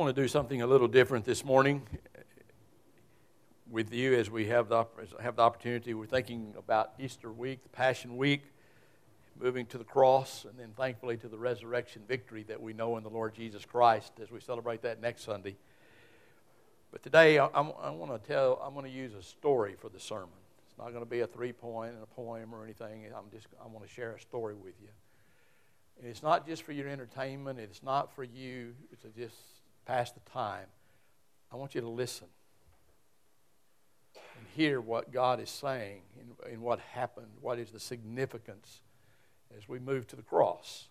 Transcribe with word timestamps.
I 0.00 0.02
want 0.02 0.16
to 0.16 0.22
do 0.22 0.28
something 0.28 0.62
a 0.62 0.66
little 0.66 0.88
different 0.88 1.26
this 1.26 1.44
morning 1.44 1.82
with 3.70 3.92
you 3.92 4.14
as 4.14 4.30
we 4.30 4.46
have 4.46 4.70
the, 4.70 4.86
have 5.20 5.36
the 5.36 5.42
opportunity. 5.42 5.92
We're 5.92 6.06
thinking 6.06 6.54
about 6.56 6.94
Easter 6.98 7.30
week, 7.30 7.62
the 7.64 7.68
Passion 7.68 8.16
Week, 8.16 8.40
moving 9.38 9.66
to 9.66 9.76
the 9.76 9.84
cross, 9.84 10.46
and 10.48 10.58
then 10.58 10.72
thankfully 10.74 11.18
to 11.18 11.28
the 11.28 11.36
resurrection 11.36 12.00
victory 12.08 12.44
that 12.44 12.62
we 12.62 12.72
know 12.72 12.96
in 12.96 13.02
the 13.02 13.10
Lord 13.10 13.34
Jesus 13.34 13.66
Christ 13.66 14.14
as 14.22 14.30
we 14.30 14.40
celebrate 14.40 14.80
that 14.80 15.02
next 15.02 15.24
Sunday. 15.24 15.58
But 16.90 17.02
today 17.02 17.38
I, 17.38 17.44
I 17.48 17.90
want 17.90 18.10
to 18.10 18.26
tell, 18.26 18.58
I'm 18.64 18.72
going 18.72 18.86
to 18.86 18.90
use 18.90 19.12
a 19.12 19.22
story 19.22 19.74
for 19.78 19.90
the 19.90 20.00
sermon. 20.00 20.30
It's 20.66 20.78
not 20.78 20.92
going 20.92 21.04
to 21.04 21.10
be 21.10 21.20
a 21.20 21.26
three 21.26 21.52
point 21.52 21.92
and 21.92 22.02
a 22.02 22.06
poem 22.06 22.54
or 22.54 22.64
anything. 22.64 23.04
I'm 23.14 23.30
just, 23.30 23.48
I 23.62 23.66
want 23.66 23.86
to 23.86 23.92
share 23.92 24.12
a 24.12 24.20
story 24.20 24.54
with 24.54 24.80
you. 24.80 24.88
And 25.98 26.08
it's 26.08 26.22
not 26.22 26.46
just 26.46 26.62
for 26.62 26.72
your 26.72 26.88
entertainment, 26.88 27.58
it's 27.58 27.82
not 27.82 28.14
for 28.14 28.24
you 28.24 28.72
to 29.02 29.08
just 29.08 29.36
pass 29.86 30.10
the 30.10 30.20
time. 30.30 30.66
I 31.52 31.56
want 31.56 31.74
you 31.74 31.80
to 31.80 31.88
listen 31.88 32.28
and 34.14 34.46
hear 34.54 34.80
what 34.80 35.12
God 35.12 35.40
is 35.40 35.50
saying 35.50 36.02
and, 36.18 36.52
and 36.52 36.62
what 36.62 36.78
happened, 36.80 37.28
what 37.40 37.58
is 37.58 37.70
the 37.70 37.80
significance 37.80 38.82
as 39.56 39.68
we 39.68 39.78
move 39.78 40.06
to 40.08 40.16
the 40.16 40.22
cross 40.22 40.88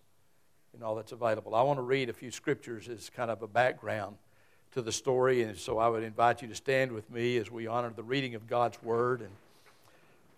and 0.74 0.84
all 0.84 0.96
that's 0.96 1.12
available. 1.12 1.56
I 1.56 1.62
want 1.62 1.78
to 1.78 1.84
read 1.84 2.10
a 2.10 2.14
few 2.14 2.32
scriptures 2.32 2.90
as 2.90 3.10
kind 3.10 3.32
of 3.32 3.42
a 3.42 3.48
background 3.48 4.18
to 4.74 4.82
the 4.82 4.92
story, 4.92 5.42
and 5.42 5.58
so 5.58 5.80
I 5.80 5.88
would 5.88 6.04
invite 6.04 6.42
you 6.42 6.48
to 6.48 6.56
stand 6.56 6.92
with 6.92 7.10
me 7.10 7.38
as 7.38 7.50
we 7.50 7.66
honor 7.66 7.92
the 7.96 8.04
reading 8.04 8.36
of 8.36 8.48
God's 8.48 8.82
Word. 8.84 9.22
And 9.22 9.32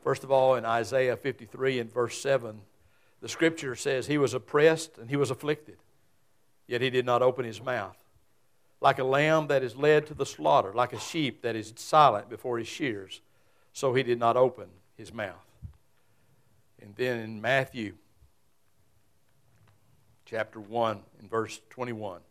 first 0.04 0.24
of 0.24 0.32
all, 0.32 0.56
in 0.56 0.66
Isaiah 0.66 1.18
53 1.18 1.80
and 1.80 1.92
verse 1.94 2.22
7, 2.22 2.62
the 3.22 3.28
scripture 3.28 3.76
says, 3.76 4.08
He 4.08 4.18
was 4.18 4.34
oppressed 4.34 4.98
and 4.98 5.10
he 5.10 5.18
was 5.18 5.32
afflicted, 5.32 5.78
yet 6.68 6.82
he 6.82 6.90
did 6.90 7.06
not 7.06 7.22
open 7.22 7.44
his 7.44 7.62
mouth. 7.62 8.01
Like 8.82 9.00
a 9.00 9.04
lamb 9.04 9.48
that 9.48 9.64
is 9.64 9.76
led 9.76 10.08
to 10.08 10.14
the 10.14 10.26
slaughter, 10.26 10.74
like 10.74 10.92
a 10.92 11.00
sheep 11.00 11.44
that 11.44 11.56
is 11.56 11.72
silent 11.78 12.30
before 12.30 12.58
his 12.58 12.68
shears, 12.68 13.22
so 13.74 13.94
he 13.94 14.04
did 14.04 14.20
not 14.20 14.36
open 14.36 14.68
his 14.98 15.14
mouth. 15.14 15.46
And 16.82 16.96
then 16.96 17.20
in 17.20 17.42
Matthew 17.42 17.94
chapter 20.26 20.60
1 20.60 21.00
in 21.22 21.30
verse 21.30 21.62
21, 21.70 22.22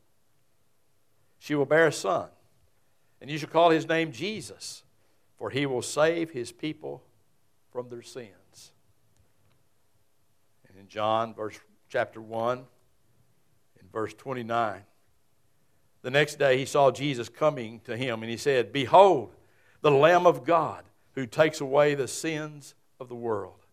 she 1.38 1.54
will 1.54 1.66
bear 1.66 1.86
a 1.86 1.92
son, 1.92 2.28
and 3.20 3.30
you 3.30 3.38
shall 3.38 3.48
call 3.48 3.70
his 3.70 3.88
name 3.88 4.10
Jesus, 4.10 4.82
for 5.38 5.50
he 5.50 5.66
will 5.66 5.82
save 5.82 6.32
his 6.32 6.50
people 6.52 7.02
from 7.70 7.88
their 7.88 8.02
sins 8.02 8.34
And 10.70 10.78
in 10.78 10.88
John, 10.88 11.34
verse 11.34 11.58
chapter 11.88 12.20
1, 12.20 12.58
in 12.58 13.88
verse 13.92 14.14
29. 14.14 14.82
The 16.02 16.10
next 16.10 16.38
day 16.38 16.56
he 16.56 16.64
saw 16.64 16.90
Jesus 16.90 17.28
coming 17.28 17.80
to 17.84 17.96
him, 17.96 18.22
and 18.22 18.30
he 18.30 18.36
said, 18.36 18.72
Behold, 18.72 19.34
the 19.82 19.90
Lamb 19.90 20.26
of 20.26 20.44
God 20.44 20.84
who 21.14 21.26
takes 21.26 21.60
away 21.60 21.94
the 21.94 22.08
sins 22.08 22.74
of 22.98 23.08
the 23.08 23.14
world. 23.14 23.66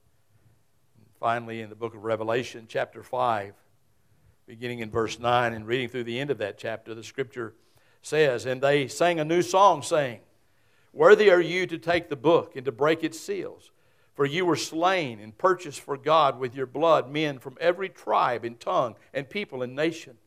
And 0.98 1.05
finally, 1.20 1.61
in 1.61 1.70
the 1.70 1.75
book 1.75 1.95
of 1.95 2.03
Revelation, 2.03 2.66
chapter 2.67 3.03
5, 3.03 3.53
beginning 4.45 4.80
in 4.80 4.89
verse 4.89 5.20
9 5.20 5.53
and 5.53 5.67
reading 5.67 5.89
through 5.89 6.05
the 6.05 6.20
end 6.20 6.31
of 6.31 6.38
that 6.39 6.58
chapter, 6.58 6.94
the 6.94 7.03
scripture 7.03 7.53
says, 8.02 8.45
And 8.45 8.61
they 8.61 8.88
sang 8.88 9.20
a 9.20 9.25
new 9.25 9.42
song, 9.42 9.81
saying, 9.81 10.22
Worthy 10.94 11.30
are 11.30 11.42
you 11.42 11.67
to 11.67 11.78
take 11.78 12.09
the 12.09 12.16
book 12.16 12.55
and 12.55 12.66
to 12.66 12.72
break 12.72 13.03
its 13.03 13.20
seals. 13.20 13.72
For 14.16 14.25
you 14.25 14.45
were 14.45 14.55
slain 14.55 15.20
and 15.20 15.38
purchased 15.38 15.80
for 15.81 15.95
God 15.95 16.39
with 16.39 16.55
your 16.55 16.66
blood 16.66 17.11
men 17.11 17.38
from 17.38 17.55
every 17.61 17.88
tribe 17.88 18.44
and 18.44 18.59
tongue 18.59 18.95
and 19.14 19.30
people 19.30 19.61
and 19.61 19.75
nation. 19.75 20.17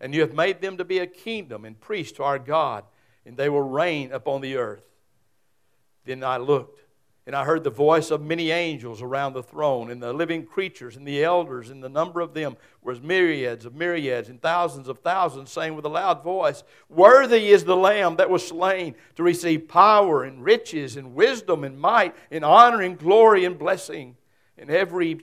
And 0.00 0.14
you 0.14 0.20
have 0.20 0.34
made 0.34 0.60
them 0.60 0.76
to 0.76 0.84
be 0.84 0.98
a 0.98 1.06
kingdom 1.06 1.64
and 1.64 1.80
priests 1.80 2.16
to 2.18 2.22
our 2.22 2.38
God, 2.38 2.84
and 3.26 3.36
they 3.36 3.48
will 3.48 3.62
reign 3.62 4.12
upon 4.12 4.40
the 4.40 4.56
earth. 4.56 4.84
Then 6.04 6.22
I 6.22 6.36
looked 6.36 6.84
and 7.28 7.36
I 7.36 7.44
heard 7.44 7.62
the 7.62 7.68
voice 7.68 8.10
of 8.10 8.22
many 8.22 8.50
angels 8.50 9.02
around 9.02 9.34
the 9.34 9.42
throne, 9.42 9.90
and 9.90 10.02
the 10.02 10.14
living 10.14 10.46
creatures, 10.46 10.96
and 10.96 11.06
the 11.06 11.22
elders, 11.22 11.68
and 11.68 11.84
the 11.84 11.88
number 11.90 12.22
of 12.22 12.32
them 12.32 12.56
was 12.80 13.02
myriads 13.02 13.66
of 13.66 13.74
myriads, 13.74 14.30
and 14.30 14.40
thousands 14.40 14.88
of 14.88 15.00
thousands, 15.00 15.52
saying 15.52 15.76
with 15.76 15.84
a 15.84 15.90
loud 15.90 16.24
voice, 16.24 16.64
Worthy 16.88 17.48
is 17.48 17.64
the 17.64 17.76
Lamb 17.76 18.16
that 18.16 18.30
was 18.30 18.48
slain 18.48 18.94
to 19.16 19.22
receive 19.22 19.68
power, 19.68 20.24
and 20.24 20.42
riches, 20.42 20.96
and 20.96 21.14
wisdom, 21.14 21.64
and 21.64 21.78
might, 21.78 22.16
and 22.30 22.46
honor, 22.46 22.80
and 22.80 22.98
glory, 22.98 23.44
and 23.44 23.58
blessing, 23.58 24.16
and 24.56 24.70
every 24.70 25.20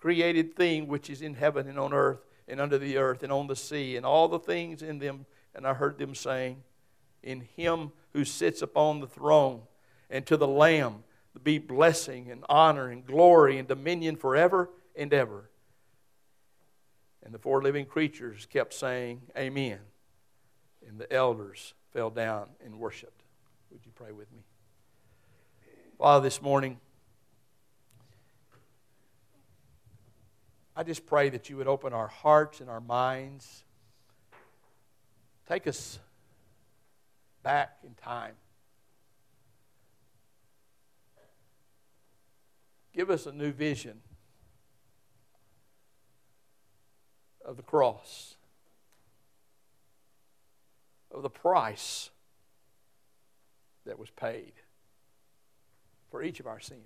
created 0.00 0.54
thing 0.54 0.86
which 0.86 1.08
is 1.08 1.22
in 1.22 1.32
heaven 1.32 1.66
and 1.66 1.78
on 1.78 1.94
earth, 1.94 2.20
and 2.52 2.60
under 2.60 2.76
the 2.76 2.98
earth, 2.98 3.22
and 3.22 3.32
on 3.32 3.46
the 3.46 3.56
sea, 3.56 3.96
and 3.96 4.04
all 4.04 4.28
the 4.28 4.38
things 4.38 4.82
in 4.82 4.98
them. 4.98 5.24
And 5.54 5.66
I 5.66 5.72
heard 5.72 5.98
them 5.98 6.14
saying, 6.14 6.62
In 7.22 7.40
him 7.56 7.92
who 8.12 8.26
sits 8.26 8.60
upon 8.60 9.00
the 9.00 9.06
throne, 9.06 9.62
and 10.10 10.26
to 10.26 10.36
the 10.36 10.46
Lamb, 10.46 11.02
be 11.42 11.56
blessing 11.56 12.30
and 12.30 12.44
honor 12.50 12.90
and 12.90 13.06
glory 13.06 13.58
and 13.58 13.66
dominion 13.66 14.16
forever 14.16 14.68
and 14.94 15.14
ever. 15.14 15.48
And 17.24 17.32
the 17.32 17.38
four 17.38 17.62
living 17.62 17.86
creatures 17.86 18.46
kept 18.46 18.74
saying, 18.74 19.22
Amen. 19.36 19.78
And 20.86 20.98
the 20.98 21.10
elders 21.10 21.72
fell 21.90 22.10
down 22.10 22.48
and 22.62 22.78
worshiped. 22.78 23.22
Would 23.70 23.80
you 23.86 23.92
pray 23.94 24.12
with 24.12 24.30
me? 24.30 24.42
Father, 25.96 26.22
this 26.22 26.42
morning, 26.42 26.78
I 30.74 30.82
just 30.82 31.06
pray 31.06 31.28
that 31.30 31.50
you 31.50 31.56
would 31.58 31.68
open 31.68 31.92
our 31.92 32.08
hearts 32.08 32.60
and 32.60 32.70
our 32.70 32.80
minds. 32.80 33.64
Take 35.48 35.66
us 35.66 35.98
back 37.42 37.78
in 37.84 37.94
time 37.94 38.34
Give 42.92 43.08
us 43.08 43.26
a 43.26 43.32
new 43.32 43.52
vision 43.52 44.00
of 47.44 47.56
the 47.56 47.62
cross, 47.62 48.36
of 51.10 51.22
the 51.22 51.30
price 51.30 52.10
that 53.86 53.98
was 53.98 54.10
paid 54.10 54.52
for 56.10 56.22
each 56.22 56.38
of 56.38 56.46
our 56.46 56.60
sins. 56.60 56.80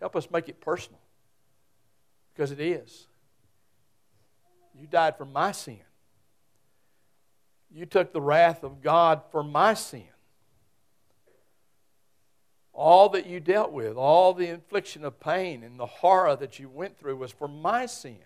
Help 0.00 0.16
us 0.16 0.30
make 0.30 0.48
it 0.50 0.60
personal 0.60 1.00
because 2.34 2.50
it 2.50 2.60
is. 2.60 3.06
You 4.78 4.86
died 4.86 5.16
for 5.16 5.24
my 5.24 5.52
sin. 5.52 5.80
You 7.72 7.86
took 7.86 8.12
the 8.12 8.20
wrath 8.20 8.62
of 8.62 8.82
God 8.82 9.22
for 9.30 9.42
my 9.42 9.74
sin 9.74 10.04
all 12.74 13.08
that 13.10 13.26
you 13.26 13.38
dealt 13.38 13.72
with, 13.72 13.96
all 13.96 14.34
the 14.34 14.48
infliction 14.48 15.04
of 15.04 15.20
pain 15.20 15.62
and 15.62 15.78
the 15.78 15.86
horror 15.86 16.34
that 16.34 16.58
you 16.58 16.68
went 16.68 16.98
through 16.98 17.16
was 17.16 17.30
for 17.30 17.46
my 17.46 17.86
sin. 17.86 18.18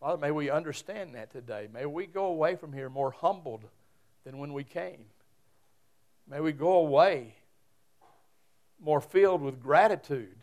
Father, 0.00 0.18
may 0.18 0.30
we 0.30 0.50
understand 0.50 1.14
that 1.14 1.32
today. 1.32 1.68
May 1.72 1.84
we 1.84 2.06
go 2.06 2.26
away 2.26 2.54
from 2.54 2.72
here 2.72 2.88
more 2.88 3.10
humbled 3.10 3.64
than 4.24 4.38
when 4.38 4.52
we 4.52 4.64
came. 4.64 5.04
May 6.28 6.40
we 6.40 6.52
go 6.52 6.74
away 6.74 7.34
more 8.80 9.00
filled 9.00 9.42
with 9.42 9.60
gratitude 9.60 10.36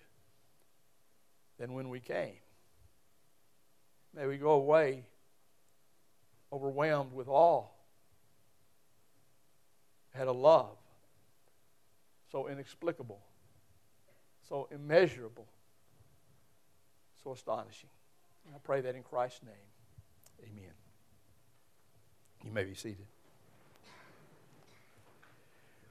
than 1.59 1.73
when 1.73 1.89
we 1.89 1.99
came. 1.99 2.39
May 4.15 4.25
we 4.25 4.37
go 4.37 4.51
away 4.51 5.05
overwhelmed 6.51 7.13
with 7.13 7.27
awe, 7.27 7.65
had 10.11 10.27
a 10.27 10.31
love 10.31 10.77
so 12.31 12.47
inexplicable, 12.47 13.19
so 14.47 14.67
immeasurable, 14.71 15.47
so 17.23 17.31
astonishing. 17.31 17.89
And 18.45 18.55
I 18.55 18.59
pray 18.63 18.81
that 18.81 18.95
in 18.95 19.03
Christ's 19.03 19.41
name. 19.43 20.49
Amen. 20.51 20.71
You 22.44 22.51
may 22.51 22.63
be 22.63 22.73
seated. 22.73 23.05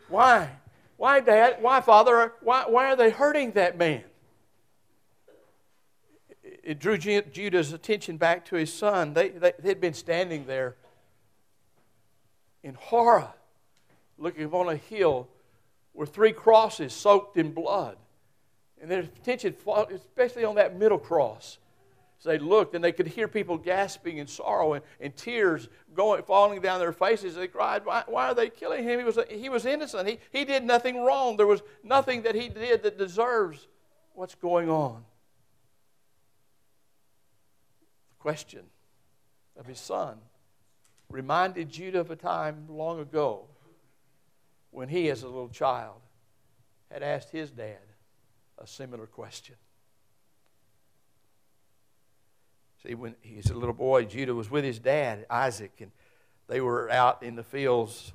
Why? 0.09 0.51
Why, 0.97 1.21
Dad? 1.21 1.59
Why, 1.61 1.81
Father? 1.81 2.33
Why, 2.41 2.65
why 2.67 2.87
are 2.87 2.97
they 2.97 3.11
hurting 3.11 3.53
that 3.53 3.77
man? 3.77 4.03
It 6.69 6.81
drew 6.81 6.99
Judah's 6.99 7.73
attention 7.73 8.19
back 8.19 8.45
to 8.45 8.57
his 8.57 8.71
son. 8.71 9.15
They, 9.15 9.31
they, 9.31 9.53
they'd 9.59 9.81
been 9.81 9.95
standing 9.95 10.45
there 10.45 10.77
in 12.63 12.75
horror, 12.75 13.33
looking 14.19 14.45
upon 14.45 14.69
a 14.69 14.77
hill 14.77 15.29
were 15.95 16.05
three 16.05 16.33
crosses 16.33 16.93
soaked 16.93 17.39
in 17.39 17.53
blood. 17.53 17.97
And 18.83 18.91
their 18.91 19.01
attention, 19.01 19.57
especially 19.95 20.45
on 20.45 20.57
that 20.57 20.77
middle 20.77 20.99
cross, 20.99 21.57
so 22.19 22.29
they 22.29 22.39
looked 22.39 22.75
and 22.75 22.85
they 22.85 22.93
could 22.93 23.07
hear 23.07 23.29
people 23.29 23.57
gasping 23.57 24.19
in 24.19 24.27
sorrow 24.27 24.75
and, 24.75 24.85
and 25.01 25.17
tears 25.17 25.71
going, 25.95 26.23
falling 26.25 26.61
down 26.61 26.81
their 26.81 26.93
faces. 26.93 27.35
They 27.35 27.49
cried, 27.49 27.87
why, 27.87 28.03
why, 28.07 28.27
are 28.27 28.35
they 28.35 28.51
killing 28.51 28.85
him? 28.85 28.99
He 28.99 29.05
was, 29.07 29.19
he 29.31 29.49
was 29.49 29.65
innocent. 29.65 30.07
He, 30.07 30.19
he 30.31 30.45
did 30.45 30.65
nothing 30.65 31.03
wrong. 31.03 31.39
There 31.39 31.47
was 31.47 31.63
nothing 31.83 32.25
that 32.25 32.35
he 32.35 32.51
did 32.51 32.83
that 32.83 32.99
deserves 32.99 33.67
what's 34.13 34.35
going 34.35 34.69
on. 34.69 35.07
The 37.81 38.05
question 38.19 38.65
of 39.57 39.67
his 39.67 39.81
son 39.81 40.19
reminded 41.11 41.71
Judah 41.71 42.01
of 42.01 42.11
a 42.11 42.17
time 42.17 42.67
long 42.69 43.01
ago 43.01 43.47
when 44.71 44.89
he, 44.89 45.09
as 45.11 45.23
a 45.23 45.27
little 45.27 45.49
child, 45.49 46.01
had 46.91 47.03
asked 47.03 47.31
his 47.31 47.51
dad 47.51 47.79
a 48.59 48.67
similar 48.67 49.07
question. 49.07 49.57
See, 52.83 52.95
when 52.95 53.17
he 53.21 53.37
was 53.37 53.51
a 53.51 53.55
little 53.55 53.75
boy, 53.75 54.05
Judah 54.05 54.35
was 54.35 54.51
with 54.51 54.65
his 54.65 54.79
dad, 54.79 55.27
Isaac, 55.29 55.73
and 55.81 55.91
they 56.47 56.61
were 56.61 56.91
out 56.91 57.23
in 57.23 57.35
the 57.35 57.43
fields 57.43 58.13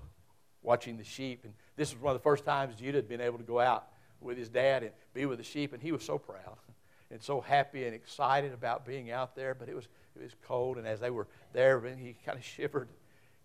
watching 0.62 0.98
the 0.98 1.04
sheep. 1.04 1.42
And 1.44 1.54
this 1.76 1.94
was 1.94 2.02
one 2.02 2.16
of 2.16 2.22
the 2.22 2.24
first 2.24 2.46
times 2.46 2.76
Judah 2.76 3.00
had 3.00 3.10
been 3.10 3.22
able 3.22 3.38
to 3.38 3.44
go 3.44 3.60
out 3.60 3.88
with 4.22 4.38
his 4.38 4.50
dad 4.50 4.84
and 4.84 4.92
be 5.14 5.26
with 5.26 5.38
the 5.38 5.44
sheep, 5.44 5.74
and 5.74 5.82
he 5.82 5.92
was 5.92 6.04
so 6.04 6.18
proud 6.18 6.58
and 7.12 7.22
so 7.22 7.42
happy 7.42 7.86
and 7.86 7.94
excited 7.94 8.54
about 8.54 8.86
being 8.86 9.12
out 9.12 9.36
there. 9.36 9.54
But 9.54 9.70
it 9.70 9.76
was, 9.76 9.88
it 10.16 10.24
was 10.24 10.36
cold, 10.48 10.78
and 10.78 10.88
as 10.88 11.00
they 11.00 11.10
were 11.10 11.28
there, 11.54 11.82
he 11.82 12.16
kind 12.26 12.38
of 12.38 12.44
shivered. 12.56 12.90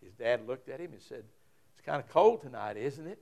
His 0.02 0.12
dad 0.14 0.46
looked 0.46 0.68
at 0.68 0.80
him 0.80 0.92
and 0.92 1.02
said, 1.02 1.24
It's 1.72 1.84
kind 1.84 2.00
of 2.00 2.08
cold 2.08 2.42
tonight, 2.42 2.76
isn't 2.76 3.06
it? 3.06 3.18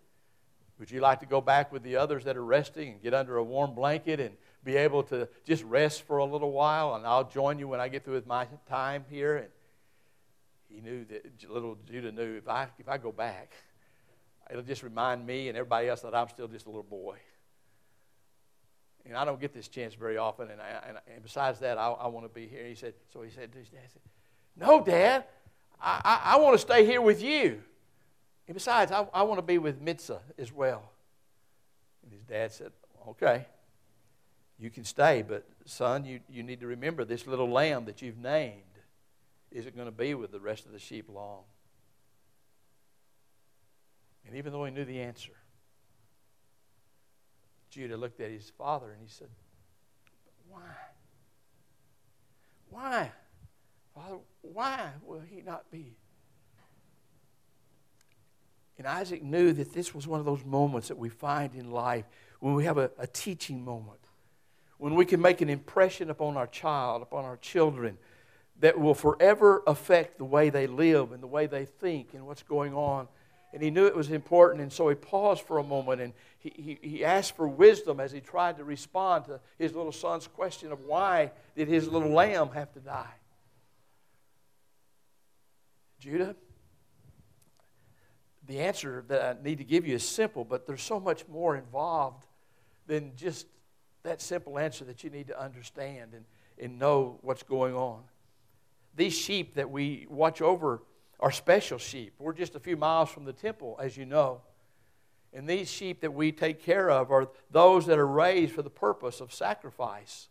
Would 0.78 0.90
you 0.90 1.00
like 1.00 1.20
to 1.20 1.26
go 1.26 1.40
back 1.40 1.72
with 1.72 1.82
the 1.82 1.96
others 1.96 2.24
that 2.24 2.36
are 2.36 2.44
resting 2.44 2.90
and 2.90 3.02
get 3.02 3.14
under 3.14 3.36
a 3.36 3.44
warm 3.44 3.74
blanket 3.74 4.20
and 4.20 4.36
be 4.62 4.76
able 4.76 5.02
to 5.04 5.26
just 5.44 5.64
rest 5.64 6.02
for 6.02 6.18
a 6.18 6.24
little 6.24 6.52
while? 6.52 6.94
And 6.94 7.06
I'll 7.06 7.24
join 7.28 7.58
you 7.58 7.66
when 7.66 7.80
I 7.80 7.88
get 7.88 8.04
through 8.04 8.14
with 8.14 8.26
my 8.26 8.46
time 8.68 9.04
here. 9.08 9.36
And 9.36 9.48
he 10.68 10.80
knew 10.80 11.04
that 11.06 11.50
little 11.50 11.78
Judah 11.88 12.12
knew 12.12 12.36
if 12.36 12.48
I 12.48 12.68
if 12.78 12.88
I 12.88 12.98
go 12.98 13.10
back, 13.10 13.52
it'll 14.50 14.62
just 14.62 14.82
remind 14.82 15.26
me 15.26 15.48
and 15.48 15.56
everybody 15.56 15.88
else 15.88 16.02
that 16.02 16.14
I'm 16.14 16.28
still 16.28 16.48
just 16.48 16.66
a 16.66 16.68
little 16.68 16.82
boy. 16.82 17.16
And 19.06 19.16
I 19.16 19.24
don't 19.24 19.40
get 19.40 19.52
this 19.52 19.68
chance 19.68 19.94
very 19.94 20.16
often. 20.16 20.50
And, 20.50 20.60
I, 20.60 20.82
and, 20.88 20.98
and 21.12 21.22
besides 21.22 21.60
that, 21.60 21.78
I, 21.78 21.90
I 21.90 22.06
want 22.08 22.26
to 22.26 22.32
be 22.32 22.46
here. 22.46 22.66
He 22.66 22.74
said, 22.74 22.94
so 23.12 23.22
he 23.22 23.30
said 23.30 23.52
to 23.52 23.58
his 23.58 23.68
dad, 23.68 23.82
said, 23.92 24.02
"No, 24.56 24.82
Dad, 24.82 25.24
I, 25.80 26.00
I, 26.04 26.34
I 26.34 26.36
want 26.38 26.54
to 26.54 26.58
stay 26.58 26.84
here 26.84 27.00
with 27.00 27.22
you." 27.22 27.62
And 28.48 28.54
besides, 28.54 28.92
I, 28.92 29.06
I 29.12 29.22
want 29.22 29.38
to 29.38 29.42
be 29.42 29.58
with 29.58 29.84
Mitzah 29.84 30.20
as 30.38 30.52
well. 30.52 30.90
And 32.02 32.12
his 32.12 32.22
dad 32.22 32.52
said, 32.52 32.72
Okay, 33.08 33.46
you 34.58 34.70
can 34.70 34.84
stay, 34.84 35.22
but 35.22 35.44
son, 35.64 36.04
you, 36.04 36.20
you 36.28 36.42
need 36.42 36.60
to 36.60 36.66
remember 36.66 37.04
this 37.04 37.26
little 37.26 37.48
lamb 37.48 37.84
that 37.84 38.02
you've 38.02 38.18
named 38.18 38.62
isn't 39.52 39.76
going 39.76 39.86
to 39.86 39.92
be 39.92 40.14
with 40.14 40.32
the 40.32 40.40
rest 40.40 40.66
of 40.66 40.72
the 40.72 40.78
sheep 40.78 41.08
long. 41.12 41.42
And 44.26 44.36
even 44.36 44.52
though 44.52 44.64
he 44.64 44.72
knew 44.72 44.84
the 44.84 45.00
answer, 45.00 45.32
Judah 47.76 47.96
looked 47.96 48.20
at 48.20 48.30
his 48.30 48.50
father 48.50 48.90
and 48.90 49.00
he 49.02 49.08
said, 49.08 49.28
Why? 50.48 50.60
Why? 52.70 53.12
Father, 53.94 54.16
why 54.42 54.90
will 55.04 55.20
he 55.20 55.42
not 55.42 55.70
be 55.70 55.96
and 58.78 58.86
Isaac 58.86 59.22
knew 59.22 59.52
that 59.52 59.72
this 59.72 59.94
was 59.94 60.06
one 60.06 60.20
of 60.20 60.26
those 60.26 60.44
moments 60.44 60.88
that 60.88 60.98
we 60.98 61.08
find 61.08 61.54
in 61.54 61.70
life 61.70 62.04
when 62.40 62.54
we 62.54 62.64
have 62.64 62.76
a, 62.76 62.90
a 62.98 63.06
teaching 63.06 63.64
moment, 63.64 64.00
when 64.78 64.94
we 64.94 65.06
can 65.06 65.20
make 65.20 65.40
an 65.40 65.48
impression 65.48 66.10
upon 66.10 66.36
our 66.36 66.46
child, 66.46 67.00
upon 67.00 67.24
our 67.24 67.38
children, 67.38 67.96
that 68.60 68.78
will 68.78 68.94
forever 68.94 69.62
affect 69.66 70.18
the 70.18 70.24
way 70.24 70.50
they 70.50 70.66
live 70.66 71.12
and 71.12 71.22
the 71.22 71.26
way 71.26 71.46
they 71.46 71.64
think 71.64 72.12
and 72.12 72.26
what's 72.26 72.42
going 72.42 72.74
on. 72.74 73.08
And 73.54 73.62
he 73.62 73.70
knew 73.70 73.86
it 73.86 73.96
was 73.96 74.10
important, 74.10 74.60
and 74.60 74.72
so 74.72 74.88
he 74.88 74.94
paused 74.94 75.42
for 75.42 75.58
a 75.58 75.62
moment 75.62 76.02
and 76.02 76.12
he, 76.54 76.78
he, 76.82 77.04
asked 77.04 77.36
for 77.36 77.48
wisdom 77.48 78.00
as 78.00 78.12
he 78.12 78.20
tried 78.20 78.58
to 78.58 78.64
respond 78.64 79.24
to 79.26 79.40
his 79.58 79.74
little 79.74 79.92
son's 79.92 80.26
question 80.26 80.72
of 80.72 80.84
why 80.84 81.32
did 81.54 81.68
his 81.68 81.88
little 81.88 82.10
lamb 82.10 82.50
have 82.50 82.72
to 82.72 82.80
die? 82.80 83.14
Judah, 85.98 86.36
the 88.46 88.60
answer 88.60 89.04
that 89.08 89.38
I 89.38 89.42
need 89.42 89.58
to 89.58 89.64
give 89.64 89.86
you 89.86 89.94
is 89.94 90.06
simple, 90.06 90.44
but 90.44 90.66
there's 90.66 90.82
so 90.82 91.00
much 91.00 91.26
more 91.28 91.56
involved 91.56 92.26
than 92.86 93.12
just 93.16 93.46
that 94.02 94.22
simple 94.22 94.58
answer 94.58 94.84
that 94.84 95.02
you 95.02 95.10
need 95.10 95.28
to 95.28 95.40
understand 95.40 96.12
and, 96.14 96.24
and 96.58 96.78
know 96.78 97.18
what's 97.22 97.42
going 97.42 97.74
on. 97.74 98.02
These 98.94 99.14
sheep 99.14 99.54
that 99.54 99.70
we 99.70 100.06
watch 100.08 100.40
over 100.40 100.82
are 101.18 101.30
special 101.30 101.78
sheep. 101.78 102.14
We're 102.18 102.32
just 102.32 102.54
a 102.54 102.60
few 102.60 102.76
miles 102.76 103.10
from 103.10 103.24
the 103.24 103.32
temple, 103.32 103.78
as 103.80 103.96
you 103.96 104.06
know. 104.06 104.42
And 105.36 105.46
these 105.46 105.70
sheep 105.70 106.00
that 106.00 106.14
we 106.14 106.32
take 106.32 106.62
care 106.62 106.90
of 106.90 107.10
are 107.12 107.28
those 107.50 107.84
that 107.86 107.98
are 107.98 108.06
raised 108.06 108.54
for 108.54 108.62
the 108.62 108.70
purpose 108.70 109.20
of 109.20 109.34
sacrifice 109.34 110.28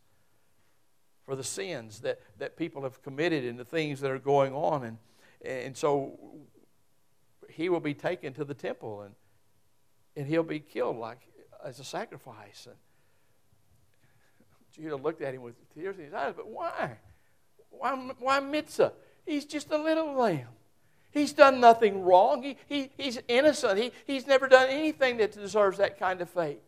for 1.28 1.36
the 1.36 1.44
sins 1.44 2.00
that, 2.00 2.20
that 2.40 2.58
people 2.58 2.82
have 2.82 3.04
committed 3.04 3.46
and 3.46 3.60
the 3.60 3.66
things 3.66 4.02
that 4.02 4.10
are 4.10 4.18
going 4.18 4.52
on. 4.54 4.84
And, 4.84 4.98
and 5.46 5.78
so 5.78 6.18
he 7.52 7.70
will 7.70 7.80
be 7.80 7.94
taken 7.94 8.34
to 8.34 8.44
the 8.44 8.56
temple 8.56 9.04
and, 9.04 9.14
and 10.16 10.26
he'll 10.26 10.42
be 10.42 10.60
killed 10.60 10.98
like 10.98 11.20
as 11.64 11.80
a 11.80 11.84
sacrifice. 11.84 12.66
And 12.66 12.76
Judah 14.72 14.96
looked 14.96 15.22
at 15.22 15.36
him 15.36 15.44
with 15.44 15.54
tears 15.76 16.00
in 16.00 16.06
his 16.06 16.16
eyes, 16.16 16.34
but 16.36 16.48
why? 16.48 16.98
Why, 17.70 17.92
why 18.18 18.40
Mitzah? 18.40 18.92
He's 19.24 19.46
just 19.46 19.70
a 19.70 19.78
little 19.78 20.16
lamb. 20.16 20.48
He's 21.16 21.32
done 21.32 21.62
nothing 21.62 22.04
wrong. 22.04 22.44
He, 22.44 22.58
he, 22.68 22.92
he's 22.98 23.20
innocent. 23.30 23.80
He, 23.80 23.94
he's 24.06 24.28
never 24.28 24.50
done 24.50 24.68
anything 24.68 25.16
that 25.18 25.32
deserves 25.32 25.78
that 25.78 25.98
kind 25.98 26.20
of 26.20 26.30
fate. 26.30 26.62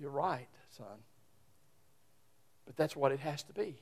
You're 0.00 0.10
right, 0.10 0.48
son. 0.70 0.86
But 2.64 2.78
that's 2.78 2.96
what 2.96 3.12
it 3.12 3.20
has 3.20 3.42
to 3.42 3.52
be. 3.52 3.76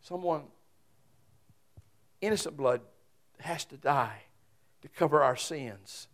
Someone 0.00 0.44
innocent 2.22 2.56
blood 2.56 2.80
has 3.40 3.66
to 3.66 3.76
die 3.76 4.22
to 4.80 4.88
cover 4.88 5.22
our 5.22 5.36
sins 5.36 6.08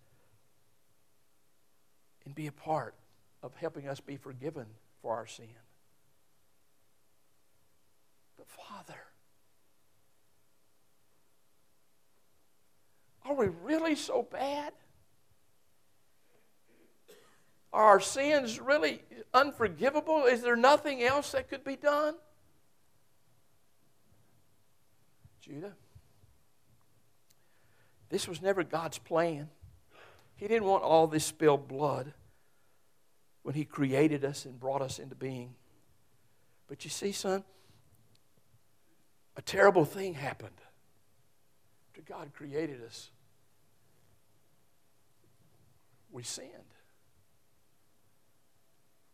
and 2.24 2.34
be 2.34 2.48
a 2.48 2.52
part 2.52 2.96
of 3.40 3.54
helping 3.54 3.86
us 3.86 4.00
be 4.00 4.16
forgiven 4.16 4.66
for 5.00 5.14
our 5.14 5.28
sin. 5.28 5.46
But, 8.36 8.48
Father, 8.48 8.98
are 13.34 13.46
we 13.46 13.52
really 13.62 13.96
so 13.96 14.22
bad? 14.22 14.72
Are 17.72 17.82
our 17.82 18.00
sins 18.00 18.60
really 18.60 19.02
unforgivable? 19.32 20.26
Is 20.26 20.42
there 20.42 20.54
nothing 20.54 21.02
else 21.02 21.32
that 21.32 21.48
could 21.48 21.64
be 21.64 21.74
done? 21.74 22.14
Judah? 25.40 25.72
This 28.10 28.28
was 28.28 28.40
never 28.40 28.62
God's 28.62 28.98
plan. 28.98 29.48
He 30.36 30.46
didn't 30.46 30.68
want 30.68 30.84
all 30.84 31.08
this 31.08 31.24
spilled 31.24 31.66
blood 31.66 32.12
when 33.42 33.56
He 33.56 33.64
created 33.64 34.24
us 34.24 34.44
and 34.44 34.58
brought 34.60 34.82
us 34.82 35.00
into 35.00 35.16
being. 35.16 35.54
But 36.68 36.84
you 36.84 36.90
see, 36.90 37.10
son, 37.10 37.42
a 39.36 39.42
terrible 39.42 39.84
thing 39.84 40.14
happened 40.14 40.60
after 41.88 42.02
God 42.02 42.32
created 42.32 42.80
us. 42.84 43.10
We 46.14 46.22
sinned. 46.22 46.48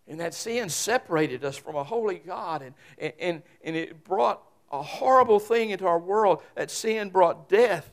And 0.07 0.21
that 0.21 0.35
sin 0.35 0.69
separated 0.69 1.45
us 1.45 1.57
from 1.57 1.75
a 1.75 1.83
holy 1.83 2.19
God, 2.19 2.63
and, 2.63 3.13
and, 3.19 3.43
and 3.65 3.75
it 3.75 4.05
brought 4.05 4.43
a 4.71 4.83
horrible 4.83 5.41
thing 5.41 5.71
into 5.71 5.87
our 5.87 5.99
world. 5.99 6.43
That 6.55 6.71
sin 6.71 7.11
brought 7.11 7.49
death 7.49 7.91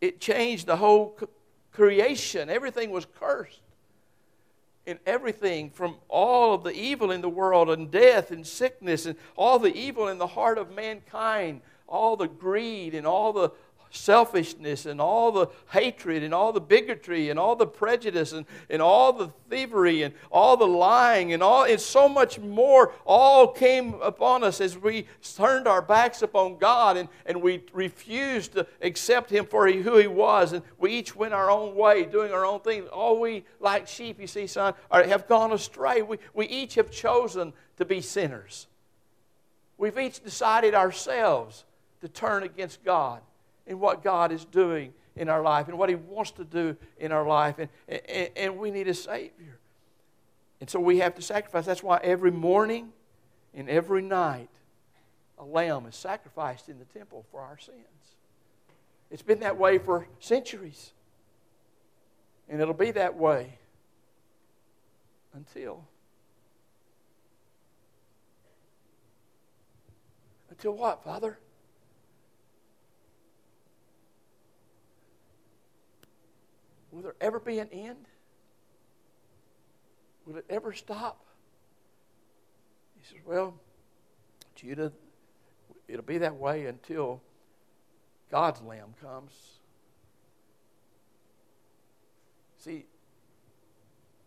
it 0.00 0.20
changed 0.20 0.66
the 0.66 0.76
whole 0.76 1.18
creation. 1.72 2.48
Everything 2.48 2.90
was 2.90 3.06
cursed. 3.18 3.60
And 4.86 4.98
everything 5.04 5.70
from 5.70 5.96
all 6.08 6.54
of 6.54 6.64
the 6.64 6.72
evil 6.72 7.10
in 7.10 7.20
the 7.20 7.28
world 7.28 7.70
and 7.70 7.90
death 7.90 8.30
and 8.30 8.46
sickness 8.46 9.06
and 9.06 9.16
all 9.36 9.58
the 9.58 9.74
evil 9.74 10.08
in 10.08 10.18
the 10.18 10.26
heart 10.26 10.58
of 10.58 10.74
mankind, 10.74 11.60
all 11.86 12.16
the 12.16 12.26
greed 12.26 12.94
and 12.94 13.06
all 13.06 13.32
the 13.32 13.50
selfishness 13.90 14.86
and 14.86 15.00
all 15.00 15.32
the 15.32 15.48
hatred 15.70 16.22
and 16.22 16.32
all 16.32 16.52
the 16.52 16.60
bigotry 16.60 17.28
and 17.28 17.38
all 17.38 17.56
the 17.56 17.66
prejudice 17.66 18.32
and, 18.32 18.46
and 18.68 18.80
all 18.80 19.12
the 19.12 19.28
thievery 19.48 20.02
and 20.02 20.14
all 20.30 20.56
the 20.56 20.66
lying 20.66 21.32
and 21.32 21.42
all 21.42 21.64
and 21.64 21.80
so 21.80 22.08
much 22.08 22.38
more 22.38 22.92
all 23.04 23.48
came 23.48 23.94
upon 24.00 24.44
us 24.44 24.60
as 24.60 24.78
we 24.78 25.06
turned 25.36 25.66
our 25.66 25.82
backs 25.82 26.22
upon 26.22 26.56
God 26.58 26.96
and, 26.96 27.08
and 27.26 27.42
we 27.42 27.64
refused 27.72 28.52
to 28.52 28.66
accept 28.80 29.30
him 29.30 29.44
for 29.44 29.70
who 29.70 29.96
he 29.96 30.06
was. 30.06 30.52
And 30.52 30.62
we 30.78 30.92
each 30.92 31.16
went 31.16 31.34
our 31.34 31.50
own 31.50 31.74
way 31.74 32.04
doing 32.04 32.32
our 32.32 32.46
own 32.46 32.60
thing. 32.60 32.86
All 32.88 33.18
we 33.18 33.44
like 33.58 33.88
sheep 33.88 34.20
you 34.20 34.26
see 34.28 34.46
son 34.46 34.74
are, 34.90 35.02
have 35.02 35.26
gone 35.26 35.52
astray. 35.52 36.02
We, 36.02 36.18
we 36.32 36.46
each 36.46 36.76
have 36.76 36.90
chosen 36.90 37.52
to 37.76 37.84
be 37.84 38.00
sinners. 38.00 38.68
We've 39.78 39.98
each 39.98 40.22
decided 40.22 40.74
ourselves 40.74 41.64
to 42.02 42.08
turn 42.08 42.44
against 42.44 42.84
God 42.84 43.20
in 43.70 43.78
what 43.78 44.02
God 44.02 44.32
is 44.32 44.44
doing 44.44 44.92
in 45.14 45.28
our 45.28 45.42
life 45.42 45.68
and 45.68 45.78
what 45.78 45.88
He 45.88 45.94
wants 45.94 46.32
to 46.32 46.44
do 46.44 46.76
in 46.98 47.12
our 47.12 47.24
life. 47.24 47.54
And, 47.58 47.68
and, 47.88 48.28
and 48.36 48.58
we 48.58 48.72
need 48.72 48.88
a 48.88 48.94
Savior. 48.94 49.58
And 50.60 50.68
so 50.68 50.80
we 50.80 50.98
have 50.98 51.14
to 51.14 51.22
sacrifice. 51.22 51.66
That's 51.66 51.82
why 51.82 52.00
every 52.02 52.32
morning 52.32 52.92
and 53.54 53.70
every 53.70 54.02
night 54.02 54.48
a 55.38 55.44
lamb 55.44 55.86
is 55.86 55.94
sacrificed 55.94 56.68
in 56.68 56.80
the 56.80 56.84
temple 56.84 57.24
for 57.30 57.40
our 57.40 57.58
sins. 57.58 57.78
It's 59.08 59.22
been 59.22 59.40
that 59.40 59.56
way 59.56 59.78
for 59.78 60.08
centuries. 60.18 60.92
And 62.48 62.60
it'll 62.60 62.74
be 62.74 62.90
that 62.90 63.16
way 63.16 63.58
until 65.32 65.84
until 70.50 70.72
what, 70.72 71.04
Father? 71.04 71.38
Will 76.92 77.02
there 77.02 77.14
ever 77.20 77.38
be 77.38 77.58
an 77.58 77.68
end? 77.72 78.06
Will 80.26 80.36
it 80.36 80.44
ever 80.50 80.72
stop? 80.72 81.24
He 82.98 83.04
says, 83.06 83.24
Well, 83.24 83.54
Judah, 84.54 84.92
it'll 85.88 86.04
be 86.04 86.18
that 86.18 86.36
way 86.36 86.66
until 86.66 87.22
God's 88.30 88.60
Lamb 88.62 88.94
comes. 89.02 89.32
See, 92.58 92.84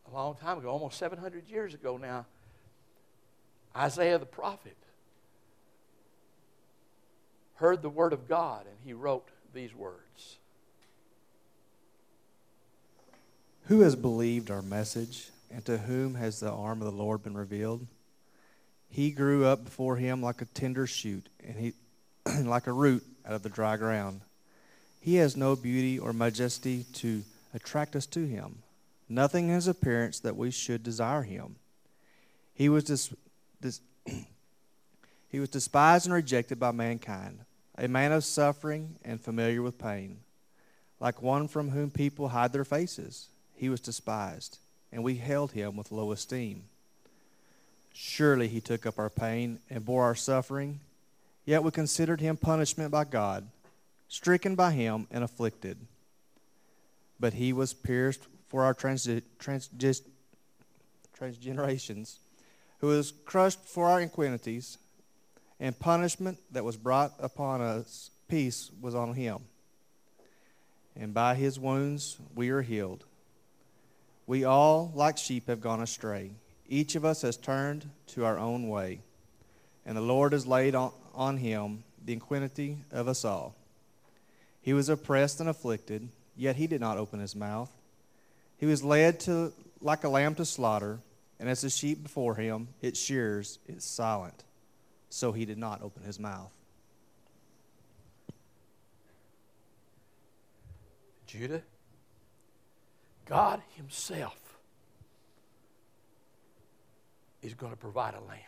a 0.09 0.13
long 0.13 0.35
time 0.35 0.57
ago, 0.57 0.69
almost 0.69 0.97
700 0.97 1.47
years 1.47 1.73
ago 1.73 1.97
now, 1.97 2.25
Isaiah 3.75 4.17
the 4.17 4.25
prophet 4.25 4.77
heard 7.55 7.81
the 7.81 7.89
word 7.89 8.13
of 8.13 8.27
God 8.27 8.65
and 8.65 8.75
he 8.83 8.93
wrote 8.93 9.29
these 9.53 9.73
words. 9.73 10.39
Who 13.67 13.79
has 13.79 13.95
believed 13.95 14.51
our 14.51 14.61
message, 14.61 15.29
and 15.49 15.63
to 15.65 15.77
whom 15.77 16.15
has 16.15 16.41
the 16.41 16.51
arm 16.51 16.81
of 16.81 16.91
the 16.91 16.97
Lord 16.97 17.23
been 17.23 17.37
revealed? 17.37 17.87
He 18.89 19.09
grew 19.11 19.45
up 19.45 19.63
before 19.63 19.95
him 19.95 20.21
like 20.21 20.41
a 20.41 20.45
tender 20.45 20.85
shoot, 20.85 21.29
and 21.41 21.55
he 21.55 21.73
like 22.43 22.67
a 22.67 22.73
root 22.73 23.03
out 23.25 23.35
of 23.35 23.41
the 23.41 23.49
dry 23.49 23.77
ground. 23.77 24.19
He 24.99 25.15
has 25.15 25.37
no 25.37 25.55
beauty 25.55 25.97
or 25.97 26.11
majesty 26.11 26.83
to 26.95 27.23
attract 27.53 27.95
us 27.95 28.05
to 28.07 28.25
him, 28.27 28.63
nothing 29.07 29.47
in 29.47 29.55
his 29.55 29.69
appearance 29.69 30.19
that 30.19 30.35
we 30.35 30.51
should 30.51 30.83
desire 30.83 31.23
him. 31.23 31.55
He 32.53 32.67
was 32.67 32.83
dis- 32.83 33.13
dis- 33.61 33.81
he 35.29 35.39
was 35.39 35.47
despised 35.47 36.05
and 36.05 36.13
rejected 36.13 36.59
by 36.59 36.71
mankind, 36.71 37.39
a 37.77 37.87
man 37.87 38.11
of 38.11 38.25
suffering 38.25 38.97
and 39.05 39.21
familiar 39.21 39.61
with 39.61 39.79
pain, 39.79 40.17
like 40.99 41.21
one 41.21 41.47
from 41.47 41.69
whom 41.69 41.91
people 41.91 42.27
hide 42.27 42.51
their 42.51 42.65
faces 42.65 43.29
he 43.55 43.69
was 43.69 43.79
despised, 43.79 44.57
and 44.91 45.03
we 45.03 45.15
held 45.15 45.51
him 45.51 45.75
with 45.75 45.91
low 45.91 46.11
esteem. 46.11 46.63
Surely 47.93 48.47
he 48.47 48.59
took 48.59 48.85
up 48.85 48.97
our 48.97 49.09
pain 49.09 49.59
and 49.69 49.85
bore 49.85 50.03
our 50.03 50.15
suffering, 50.15 50.79
yet 51.45 51.63
we 51.63 51.71
considered 51.71 52.21
him 52.21 52.37
punishment 52.37 52.91
by 52.91 53.03
God, 53.03 53.47
stricken 54.07 54.55
by 54.55 54.71
him 54.71 55.07
and 55.11 55.23
afflicted. 55.23 55.77
But 57.19 57.33
he 57.33 57.53
was 57.53 57.73
pierced 57.73 58.21
for 58.49 58.63
our 58.63 58.73
trans- 58.73 59.07
trans- 59.39 59.69
transgenerations, 61.17 62.17
who 62.79 62.87
was 62.87 63.13
crushed 63.25 63.59
for 63.65 63.87
our 63.87 64.01
iniquities, 64.01 64.77
and 65.59 65.79
punishment 65.79 66.37
that 66.51 66.65
was 66.65 66.75
brought 66.75 67.13
upon 67.19 67.61
us, 67.61 68.09
peace 68.27 68.71
was 68.81 68.95
on 68.95 69.13
him. 69.13 69.39
And 70.95 71.13
by 71.13 71.35
his 71.35 71.59
wounds 71.59 72.17
we 72.35 72.49
are 72.49 72.61
healed. 72.61 73.05
We 74.25 74.45
all, 74.45 74.91
like 74.95 75.17
sheep, 75.17 75.47
have 75.47 75.61
gone 75.61 75.81
astray. 75.81 76.31
Each 76.67 76.95
of 76.95 77.03
us 77.03 77.21
has 77.23 77.37
turned 77.37 77.89
to 78.07 78.25
our 78.25 78.37
own 78.37 78.69
way, 78.69 79.01
and 79.85 79.97
the 79.97 80.01
Lord 80.01 80.31
has 80.31 80.47
laid 80.47 80.75
on, 80.75 80.91
on 81.13 81.37
him 81.37 81.83
the 82.05 82.13
iniquity 82.13 82.77
of 82.91 83.07
us 83.07 83.25
all. 83.25 83.55
He 84.61 84.73
was 84.73 84.87
oppressed 84.89 85.39
and 85.39 85.49
afflicted, 85.49 86.07
yet 86.37 86.55
he 86.55 86.67
did 86.67 86.79
not 86.79 86.97
open 86.97 87.19
his 87.19 87.35
mouth. 87.35 87.69
He 88.57 88.65
was 88.65 88.83
led 88.83 89.19
to 89.21 89.51
like 89.81 90.05
a 90.05 90.09
lamb 90.09 90.35
to 90.35 90.45
slaughter, 90.45 90.99
and 91.39 91.49
as 91.49 91.63
a 91.65 91.69
sheep 91.69 92.01
before 92.01 92.35
him, 92.35 92.69
its 92.81 92.99
shears 92.99 93.59
is 93.67 93.83
silent. 93.83 94.43
So 95.09 95.33
he 95.33 95.45
did 95.45 95.57
not 95.57 95.81
open 95.81 96.03
his 96.03 96.19
mouth. 96.19 96.51
Judah, 101.27 101.61
God 103.25 103.61
Himself 103.75 104.37
is 107.41 107.53
going 107.53 107.71
to 107.71 107.77
provide 107.77 108.13
a 108.15 108.21
lamb. 108.21 108.39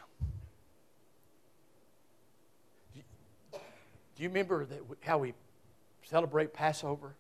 Do 4.16 4.24
you 4.24 4.30
remember 4.30 4.66
that 4.66 4.80
how 5.02 5.18
we 5.18 5.34
celebrate 6.04 6.54
Passover? 6.54 7.16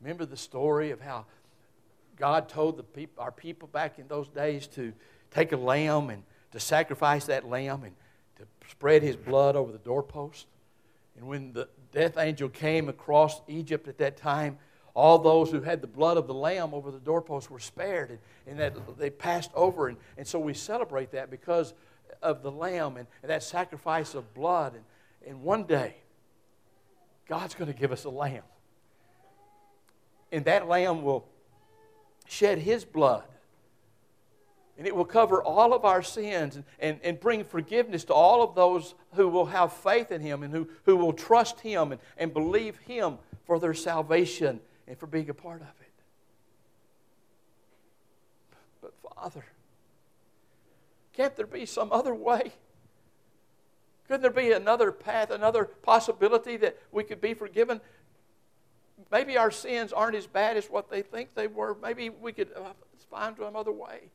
Remember 0.00 0.26
the 0.26 0.36
story 0.36 0.90
of 0.90 1.00
how 1.00 1.24
God 2.16 2.48
told 2.48 2.76
the 2.76 3.08
our 3.18 3.32
people 3.32 3.68
back 3.68 3.98
in 3.98 4.06
those 4.08 4.28
days 4.28 4.66
to 4.68 4.92
take 5.30 5.52
a 5.52 5.56
lamb 5.56 6.10
and 6.10 6.22
to 6.52 6.60
sacrifice 6.60 7.24
that 7.26 7.48
lamb 7.48 7.84
and 7.84 7.94
to 8.36 8.44
spread 8.70 9.02
his 9.02 9.16
blood 9.16 9.56
over 9.56 9.72
the 9.72 9.78
doorpost? 9.78 10.46
And 11.16 11.26
when 11.26 11.54
the 11.54 11.68
death 11.92 12.18
angel 12.18 12.50
came 12.50 12.90
across 12.90 13.40
Egypt 13.48 13.88
at 13.88 13.96
that 13.98 14.18
time, 14.18 14.58
all 14.96 15.18
those 15.18 15.50
who 15.50 15.60
had 15.60 15.82
the 15.82 15.86
blood 15.86 16.16
of 16.16 16.26
the 16.26 16.34
lamb 16.34 16.72
over 16.72 16.90
the 16.90 16.98
doorpost 16.98 17.50
were 17.50 17.60
spared 17.60 18.08
and, 18.08 18.18
and 18.46 18.58
that 18.58 18.98
they 18.98 19.10
passed 19.10 19.50
over. 19.54 19.88
And, 19.88 19.98
and 20.16 20.26
so 20.26 20.38
we 20.38 20.54
celebrate 20.54 21.10
that 21.12 21.30
because 21.30 21.74
of 22.22 22.42
the 22.42 22.50
lamb 22.50 22.96
and, 22.96 23.06
and 23.22 23.30
that 23.30 23.42
sacrifice 23.42 24.14
of 24.14 24.32
blood. 24.32 24.74
And, 24.74 24.84
and 25.26 25.42
one 25.42 25.64
day, 25.64 25.96
God's 27.28 27.54
going 27.54 27.70
to 27.70 27.78
give 27.78 27.92
us 27.92 28.04
a 28.04 28.08
lamb. 28.08 28.42
And 30.32 30.46
that 30.46 30.66
lamb 30.66 31.02
will 31.02 31.26
shed 32.26 32.56
his 32.56 32.86
blood. 32.86 33.24
And 34.78 34.86
it 34.86 34.96
will 34.96 35.04
cover 35.04 35.42
all 35.42 35.74
of 35.74 35.84
our 35.84 36.02
sins 36.02 36.56
and, 36.56 36.64
and, 36.78 37.00
and 37.04 37.20
bring 37.20 37.44
forgiveness 37.44 38.04
to 38.04 38.14
all 38.14 38.42
of 38.42 38.54
those 38.54 38.94
who 39.12 39.28
will 39.28 39.46
have 39.46 39.74
faith 39.74 40.10
in 40.10 40.22
him 40.22 40.42
and 40.42 40.54
who, 40.54 40.68
who 40.86 40.96
will 40.96 41.12
trust 41.12 41.60
him 41.60 41.92
and, 41.92 42.00
and 42.16 42.32
believe 42.32 42.78
him 42.78 43.18
for 43.44 43.60
their 43.60 43.74
salvation 43.74 44.58
and 44.86 44.98
for 44.98 45.06
being 45.06 45.28
a 45.28 45.34
part 45.34 45.62
of 45.62 45.68
it. 45.80 45.92
But, 48.80 48.92
Father, 49.14 49.44
can't 51.12 51.34
there 51.36 51.46
be 51.46 51.66
some 51.66 51.90
other 51.92 52.14
way? 52.14 52.52
Couldn't 54.06 54.22
there 54.22 54.30
be 54.30 54.52
another 54.52 54.92
path, 54.92 55.30
another 55.30 55.64
possibility 55.64 56.56
that 56.58 56.78
we 56.92 57.02
could 57.02 57.20
be 57.20 57.34
forgiven? 57.34 57.80
Maybe 59.10 59.36
our 59.36 59.50
sins 59.50 59.92
aren't 59.92 60.14
as 60.14 60.26
bad 60.26 60.56
as 60.56 60.66
what 60.66 60.90
they 60.90 61.02
think 61.02 61.34
they 61.34 61.48
were. 61.48 61.76
Maybe 61.82 62.10
we 62.10 62.32
could 62.32 62.50
uh, 62.54 62.72
find 63.10 63.36
some 63.36 63.56
other 63.56 63.72
way. 63.72 64.10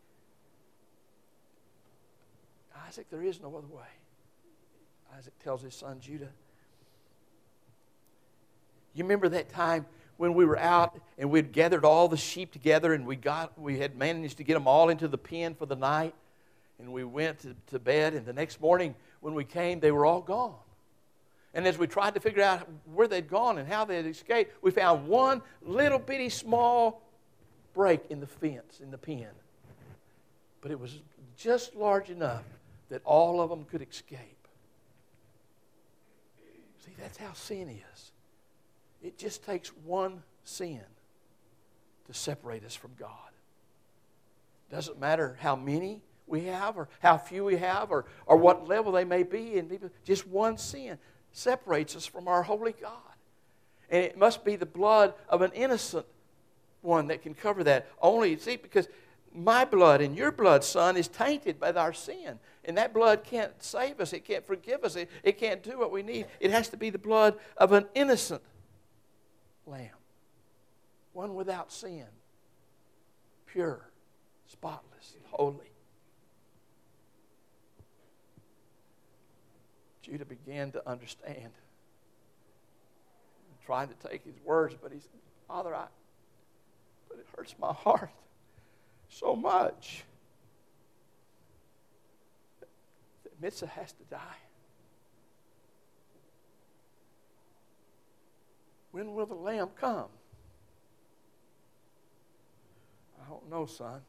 Isaac, 2.88 3.10
there 3.10 3.22
is 3.24 3.42
no 3.42 3.56
other 3.56 3.68
way. 3.68 3.88
Isaac 5.18 5.34
tells 5.44 5.62
his 5.62 5.75
son 5.75 6.00
Judah. 6.00 6.30
You 8.94 9.04
remember 9.04 9.30
that 9.30 9.50
time 9.50 9.86
when 10.22 10.36
we 10.36 10.46
were 10.46 10.60
out 10.60 11.01
and 11.18 11.32
we'd 11.32 11.51
gathered 11.51 11.84
all 11.84 12.08
the 12.08 12.16
sheep 12.16 12.51
together 12.51 12.94
and 12.94 13.08
we 13.08 13.16
got 13.16 13.60
we 13.60 13.80
had 13.80 13.98
managed 13.98 14.38
to 14.38 14.44
get 14.44 14.54
them 14.54 14.68
all 14.68 14.90
into 14.90 15.08
the 15.08 15.18
pen 15.18 15.56
for 15.56 15.66
the 15.66 15.75
night. 15.75 16.13
And 16.78 16.94
we 16.94 17.04
went 17.04 17.40
to, 17.40 17.56
to 17.72 17.80
bed 17.80 18.13
and 18.13 18.24
the 18.24 18.32
next 18.32 18.62
morning 18.62 18.94
when 19.22 19.34
we 19.34 19.44
came 19.44 19.80
they 19.80 19.92
were 19.92 20.06
all 20.06 20.22
gone. 20.22 20.54
And 21.56 21.66
as 21.66 21.75
we 21.75 21.88
tried 21.88 22.13
to 22.13 22.20
figure 22.20 22.44
out 22.44 22.70
where 22.94 23.08
they'd 23.08 23.28
gone 23.28 23.58
and 23.58 23.68
how 23.68 23.84
they'd 23.84 24.06
escaped 24.06 24.54
we 24.62 24.70
found 24.70 25.08
one 25.08 25.42
little 25.63 25.98
bitty 25.98 26.30
small 26.30 27.01
break 27.74 28.01
in 28.12 28.20
the 28.20 28.28
fence 28.28 28.80
in 28.80 28.92
the 28.92 29.00
pen. 29.00 29.25
But 30.62 30.70
it 30.70 30.80
was 30.80 31.00
just 31.36 31.75
large 31.75 32.12
enough 32.12 32.44
that 32.90 33.01
all 33.06 33.42
of 33.42 33.50
them 33.50 33.66
could 33.66 33.82
escape. 33.82 34.48
See 36.86 36.92
that's 37.00 37.18
how 37.18 37.34
sin 37.34 37.70
is 37.70 38.12
it 39.01 39.17
just 39.17 39.43
takes 39.43 39.70
one 39.70 40.24
sin 40.43 40.81
to 42.08 42.13
separate 42.13 42.63
us 42.65 42.75
from 42.75 42.91
God. 43.00 43.10
Doesn't 44.72 45.00
matter 45.00 45.38
how 45.41 45.55
many 45.55 46.01
we 46.27 46.46
have 46.46 46.77
or 46.77 46.88
how 47.00 47.17
few 47.17 47.43
we 47.43 47.58
have 47.58 47.91
or, 47.91 48.05
or 48.25 48.38
what 48.38 48.67
level 48.67 48.91
they 48.93 49.03
may 49.03 49.24
be 49.24 49.58
in 49.58 49.67
people, 49.67 49.89
just 50.05 50.25
one 50.27 50.58
sin 50.58 50.98
separates 51.31 51.96
us 51.96 52.05
from 52.05 52.27
our 52.27 52.43
holy 52.43 52.74
God. 52.74 52.98
And 53.89 54.03
it 54.03 54.17
must 54.17 54.46
be 54.46 54.55
the 54.55 54.65
blood 54.65 55.13
of 55.27 55.41
an 55.41 55.51
innocent 55.53 56.05
one 56.81 57.08
that 57.08 57.22
can 57.22 57.34
cover 57.34 57.63
that. 57.65 57.88
Only, 58.01 58.38
see, 58.38 58.55
because 58.55 58.88
my 59.34 59.65
blood 59.65 60.01
and 60.01 60.15
your 60.15 60.31
blood, 60.31 60.63
son, 60.63 60.98
is 60.98 61.08
tainted 61.08 61.60
by 61.60 61.72
our 61.74 61.93
sin. 61.93 62.39
And 62.63 62.77
that 62.77 62.93
blood 62.93 63.24
can't 63.24 63.51
save 63.62 64.00
us. 64.00 64.13
It 64.13 64.25
can't 64.25 64.46
forgive 64.46 64.84
us. 64.84 64.96
It, 64.96 65.10
it 65.24 65.38
can't 65.38 65.63
do 65.63 65.77
what 65.77 65.91
we 65.91 66.03
need. 66.03 66.27
It 66.39 66.51
has 66.51 66.70
to 66.70 66.77
be 66.77 66.89
the 66.89 66.98
blood 66.98 67.38
of 67.58 67.72
an 67.72 67.86
innocent 67.93 68.41
lamb, 69.72 69.90
one 71.13 71.34
without 71.34 71.72
sin, 71.72 72.06
pure, 73.48 73.90
spotless, 74.48 75.16
holy. 75.32 75.72
Judah 80.01 80.25
began 80.25 80.72
to 80.72 80.88
understand. 80.90 81.51
Trying 83.66 83.90
to 83.90 84.10
take 84.10 84.24
his 84.25 84.36
words, 84.44 84.75
but 84.82 84.92
he 84.92 85.00
said, 85.00 85.12
Father, 85.48 85.74
I, 85.74 85.86
but 87.08 87.20
it 87.20 87.28
hurts 87.38 87.56
my 87.60 87.72
heart 87.72 88.10
so 89.08 89.36
much 89.36 90.04
that 93.24 93.42
Mitza 93.42 93.68
has 93.68 93.92
to 93.94 94.04
die. 94.10 94.38
When 98.91 99.13
will 99.13 99.25
the 99.25 99.36
lamb 99.36 99.69
come? 99.79 100.07
I 103.21 103.29
don't 103.29 103.50
know, 103.50 103.65
son. 103.65 104.01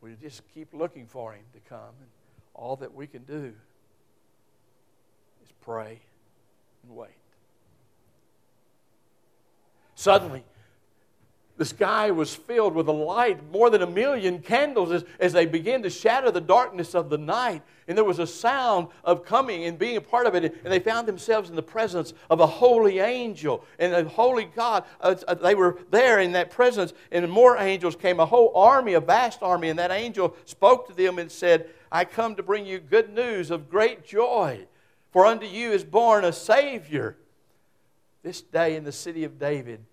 We 0.00 0.14
just 0.20 0.42
keep 0.52 0.72
looking 0.72 1.06
for 1.06 1.32
him 1.32 1.44
to 1.52 1.60
come, 1.68 1.94
and 2.00 2.08
all 2.54 2.76
that 2.76 2.92
we 2.92 3.06
can 3.06 3.22
do 3.22 3.52
is 5.44 5.52
pray 5.60 6.00
and 6.82 6.96
wait. 6.96 7.10
Suddenly, 9.94 10.42
the 11.62 11.66
sky 11.66 12.10
was 12.10 12.34
filled 12.34 12.74
with 12.74 12.88
a 12.88 12.92
light, 12.92 13.38
more 13.52 13.70
than 13.70 13.82
a 13.82 13.86
million 13.86 14.40
candles, 14.40 14.90
as, 14.90 15.04
as 15.20 15.32
they 15.32 15.46
began 15.46 15.80
to 15.84 15.90
shatter 15.90 16.32
the 16.32 16.40
darkness 16.40 16.92
of 16.92 17.08
the 17.08 17.16
night. 17.16 17.62
And 17.86 17.96
there 17.96 18.04
was 18.04 18.18
a 18.18 18.26
sound 18.26 18.88
of 19.04 19.24
coming 19.24 19.62
and 19.62 19.78
being 19.78 19.96
a 19.96 20.00
part 20.00 20.26
of 20.26 20.34
it. 20.34 20.42
And 20.42 20.72
they 20.72 20.80
found 20.80 21.06
themselves 21.06 21.50
in 21.50 21.54
the 21.54 21.62
presence 21.62 22.14
of 22.28 22.40
a 22.40 22.48
holy 22.48 22.98
angel 22.98 23.64
and 23.78 23.94
a 23.94 24.08
holy 24.08 24.46
God. 24.46 24.82
Uh, 25.00 25.14
uh, 25.28 25.34
they 25.34 25.54
were 25.54 25.78
there 25.92 26.18
in 26.18 26.32
that 26.32 26.50
presence, 26.50 26.94
and 27.12 27.30
more 27.30 27.56
angels 27.56 27.94
came, 27.94 28.18
a 28.18 28.26
whole 28.26 28.50
army, 28.56 28.94
a 28.94 29.00
vast 29.00 29.40
army. 29.40 29.68
And 29.68 29.78
that 29.78 29.92
angel 29.92 30.34
spoke 30.46 30.88
to 30.88 30.94
them 30.94 31.20
and 31.20 31.30
said, 31.30 31.70
I 31.92 32.06
come 32.06 32.34
to 32.34 32.42
bring 32.42 32.66
you 32.66 32.80
good 32.80 33.14
news 33.14 33.52
of 33.52 33.70
great 33.70 34.04
joy. 34.04 34.66
For 35.12 35.26
unto 35.26 35.46
you 35.46 35.70
is 35.70 35.84
born 35.84 36.24
a 36.24 36.32
Savior 36.32 37.18
this 38.24 38.40
day 38.40 38.74
in 38.74 38.82
the 38.82 38.90
city 38.90 39.22
of 39.22 39.38
David 39.38 39.84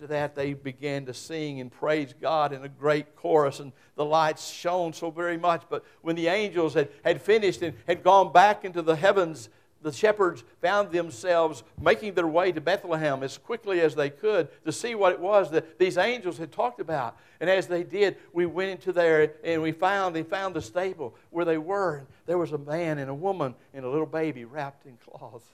after 0.00 0.14
that, 0.14 0.34
they 0.34 0.54
began 0.54 1.04
to 1.04 1.12
sing 1.12 1.60
and 1.60 1.70
praise 1.70 2.14
God 2.22 2.54
in 2.54 2.64
a 2.64 2.70
great 2.70 3.16
chorus, 3.16 3.60
and 3.60 3.70
the 3.96 4.04
lights 4.04 4.48
shone 4.50 4.94
so 4.94 5.10
very 5.10 5.36
much. 5.36 5.64
But 5.68 5.84
when 6.00 6.16
the 6.16 6.28
angels 6.28 6.72
had, 6.72 6.88
had 7.04 7.20
finished 7.20 7.60
and 7.60 7.76
had 7.86 8.02
gone 8.02 8.32
back 8.32 8.64
into 8.64 8.80
the 8.80 8.96
heavens, 8.96 9.50
the 9.82 9.92
shepherds 9.92 10.42
found 10.62 10.90
themselves 10.90 11.64
making 11.78 12.14
their 12.14 12.26
way 12.26 12.50
to 12.50 12.62
Bethlehem 12.62 13.22
as 13.22 13.36
quickly 13.36 13.82
as 13.82 13.94
they 13.94 14.08
could 14.08 14.48
to 14.64 14.72
see 14.72 14.94
what 14.94 15.12
it 15.12 15.20
was 15.20 15.50
that 15.50 15.78
these 15.78 15.98
angels 15.98 16.38
had 16.38 16.50
talked 16.50 16.80
about. 16.80 17.18
And 17.38 17.50
as 17.50 17.66
they 17.66 17.82
did, 17.82 18.16
we 18.32 18.46
went 18.46 18.70
into 18.70 18.94
there 18.94 19.34
and 19.44 19.60
we 19.60 19.72
found 19.72 20.16
they 20.16 20.22
found 20.22 20.56
the 20.56 20.62
stable 20.62 21.14
where 21.28 21.44
they 21.44 21.58
were. 21.58 21.96
And 21.98 22.06
there 22.24 22.38
was 22.38 22.52
a 22.52 22.58
man 22.58 22.96
and 22.96 23.10
a 23.10 23.14
woman 23.14 23.54
and 23.74 23.84
a 23.84 23.90
little 23.90 24.06
baby 24.06 24.46
wrapped 24.46 24.86
in 24.86 24.96
cloth. 24.96 25.44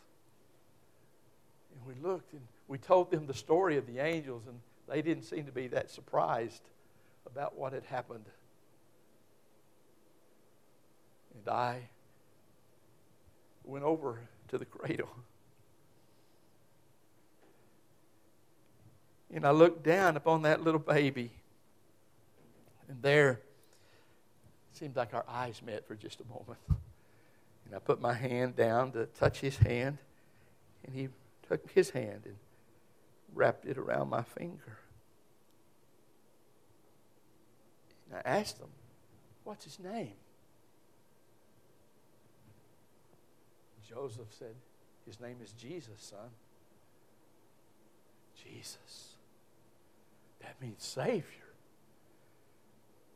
And 1.75 1.97
we 1.97 2.09
looked 2.09 2.33
and 2.33 2.43
we 2.68 2.78
told 2.78 3.11
them 3.11 3.26
the 3.26 3.35
story 3.35 3.76
of 3.76 3.87
the 3.87 3.99
angels, 3.99 4.42
and 4.46 4.61
they 4.88 5.02
didn't 5.02 5.25
seem 5.25 5.46
to 5.46 5.52
be 5.52 5.68
that 5.68 5.90
surprised 5.90 6.62
about 7.26 7.56
what 7.56 7.73
had 7.73 7.85
happened. 7.85 8.25
And 11.35 11.54
I 11.54 11.88
went 13.64 13.85
over 13.85 14.20
to 14.49 14.58
the 14.58 14.64
cradle. 14.64 15.11
And 19.32 19.44
I 19.44 19.50
looked 19.50 19.82
down 19.85 20.16
upon 20.16 20.42
that 20.42 20.62
little 20.62 20.80
baby. 20.80 21.30
And 22.88 23.02
there, 23.02 23.30
it 23.32 24.78
seemed 24.78 24.96
like 24.96 25.14
our 25.14 25.25
eyes 25.28 25.61
met 25.64 25.87
for 25.87 25.94
just 25.94 26.20
a 26.20 26.25
moment. 26.32 26.58
And 26.68 27.75
I 27.75 27.78
put 27.80 28.00
my 28.00 28.14
hand 28.14 28.54
down 28.56 28.92
to 28.92 29.06
touch 29.06 29.40
his 29.40 29.56
hand. 29.56 29.99
And 30.85 30.94
he 30.94 31.08
took 31.49 31.69
his 31.73 31.91
hand 31.91 32.23
and 32.25 32.36
wrapped 33.34 33.67
it 33.67 33.78
around 33.78 34.08
my 34.08 34.23
finger. 34.23 34.78
And 38.08 38.21
I 38.25 38.28
asked 38.39 38.58
him, 38.58 38.69
What's 39.45 39.65
his 39.65 39.78
name? 39.78 40.15
Joseph 43.89 44.26
said, 44.30 44.54
His 45.06 45.21
name 45.21 45.36
is 45.43 45.52
Jesus, 45.52 45.95
son. 45.99 46.30
Jesus. 48.43 49.15
That 50.41 50.60
means 50.60 50.82
Savior. 50.82 51.23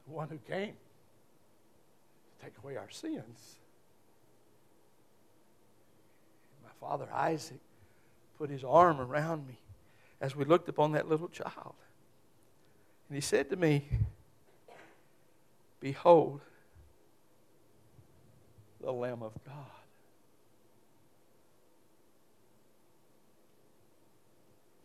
The 0.07 0.13
one 0.13 0.29
who 0.29 0.39
came 0.39 0.75
to 2.39 2.45
take 2.45 2.55
away 2.63 2.77
our 2.77 2.91
sins. 2.91 3.59
My 6.63 6.71
father 6.81 7.09
Isaac 7.13 7.61
put 8.39 8.51
his 8.51 8.65
arm 8.65 9.01
around 9.01 9.47
me 9.47 9.59
as 10.21 10.37
we 10.37 10.45
looked 10.45 10.69
upon 10.69 10.93
that 10.93 11.09
little 11.09 11.29
child. 11.29 11.75
And 13.09 13.17
he 13.17 13.21
said 13.21 13.51
to 13.51 13.57
me, 13.57 13.85
Behold, 15.81 16.41
the 18.81 18.93
Lamb 18.93 19.23
of 19.23 19.33
God. 19.47 19.55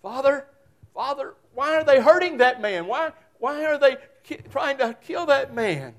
Father, 0.02 0.46
Father, 0.94 1.34
why 1.54 1.76
are 1.76 1.84
they 1.84 2.00
hurting 2.00 2.38
that 2.38 2.62
man? 2.62 2.88
Why, 2.88 3.12
why 3.40 3.66
are 3.66 3.78
they 3.78 3.98
ki- 4.24 4.40
trying 4.52 4.78
to 4.78 4.96
kill 5.02 5.26
that 5.26 5.54
man? 5.54 5.94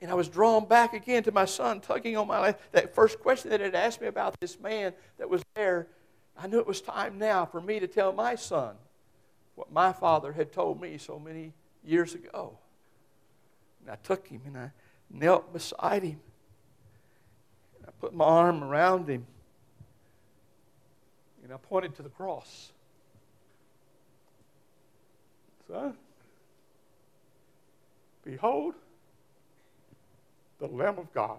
And 0.00 0.10
I 0.10 0.14
was 0.14 0.28
drawn 0.28 0.64
back 0.64 0.94
again 0.94 1.22
to 1.24 1.32
my 1.32 1.44
son, 1.44 1.80
tugging 1.80 2.16
on 2.16 2.26
my 2.26 2.40
life. 2.40 2.56
That 2.72 2.94
first 2.94 3.20
question 3.20 3.50
that 3.50 3.60
had 3.60 3.76
asked 3.76 4.00
me 4.00 4.08
about 4.08 4.34
this 4.40 4.58
man 4.58 4.94
that 5.18 5.30
was 5.30 5.42
there 5.54 5.86
I 6.36 6.46
knew 6.46 6.58
it 6.58 6.66
was 6.66 6.80
time 6.80 7.18
now 7.18 7.46
for 7.46 7.60
me 7.60 7.80
to 7.80 7.86
tell 7.86 8.12
my 8.12 8.34
son 8.34 8.76
what 9.54 9.70
my 9.70 9.92
father 9.92 10.32
had 10.32 10.52
told 10.52 10.80
me 10.80 10.98
so 10.98 11.18
many 11.18 11.52
years 11.84 12.14
ago. 12.14 12.58
And 13.80 13.90
I 13.90 13.96
took 13.96 14.26
him 14.26 14.42
and 14.46 14.56
I 14.56 14.70
knelt 15.10 15.52
beside 15.52 16.02
him. 16.02 16.20
And 17.76 17.86
I 17.86 17.90
put 18.00 18.14
my 18.14 18.24
arm 18.24 18.64
around 18.64 19.08
him. 19.08 19.26
And 21.44 21.52
I 21.52 21.56
pointed 21.56 21.96
to 21.96 22.02
the 22.02 22.08
cross. 22.08 22.72
Son, 25.68 25.94
behold 28.24 28.74
the 30.58 30.66
Lamb 30.66 30.98
of 30.98 31.12
God 31.12 31.38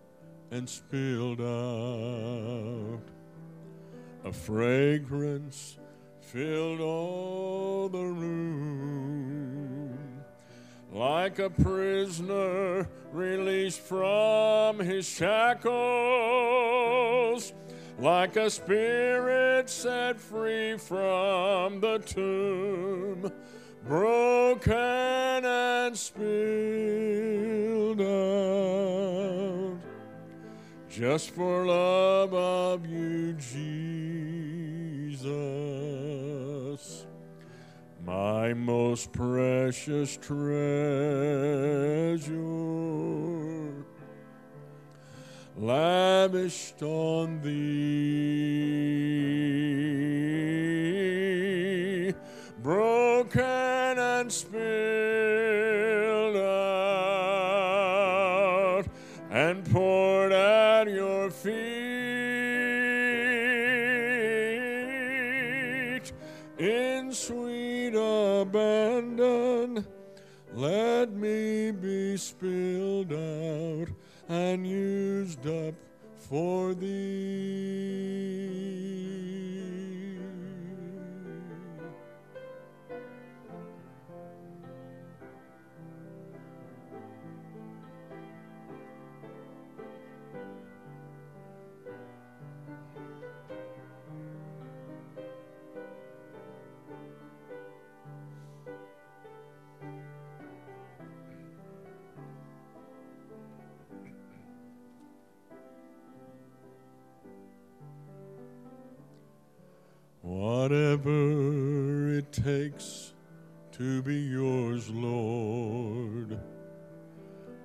and 0.51 0.69
spilled 0.69 1.41
out, 1.41 2.99
a 4.23 4.31
fragrance 4.31 5.77
filled 6.19 6.79
all 6.81 7.89
the 7.89 8.05
room. 8.05 9.97
Like 10.93 11.39
a 11.39 11.49
prisoner 11.49 12.87
released 13.13 13.79
from 13.79 14.77
his 14.79 15.07
shackles 15.07 16.51
like 18.01 18.35
a 18.35 18.49
spirit 18.49 19.69
set 19.69 20.19
free 20.19 20.75
from 20.75 21.79
the 21.81 21.99
tomb, 21.99 23.31
broken 23.87 24.75
and 25.45 25.95
spilled 25.95 26.31
out, 28.01 28.80
just 31.01 31.31
for 31.31 31.65
love 31.65 32.31
of 32.31 32.85
you, 32.85 33.33
Jesus, 33.33 35.25
my 38.05 38.53
most 38.53 39.11
precious 39.11 40.15
treasure 40.17 40.61
lavished 45.57 46.83
on 46.83 47.41
thee, 47.41 48.53
broken 52.61 53.41
and 53.97 54.31
spilled 54.31 55.20
spilled 72.21 73.11
out 73.11 73.87
and 74.29 74.67
used 74.67 75.47
up 75.47 75.73
for 76.19 76.75
thee. 76.75 77.70
Whatever 110.71 112.15
it 112.17 112.31
takes 112.31 113.11
to 113.73 114.01
be 114.03 114.15
yours, 114.15 114.89
Lord. 114.89 116.39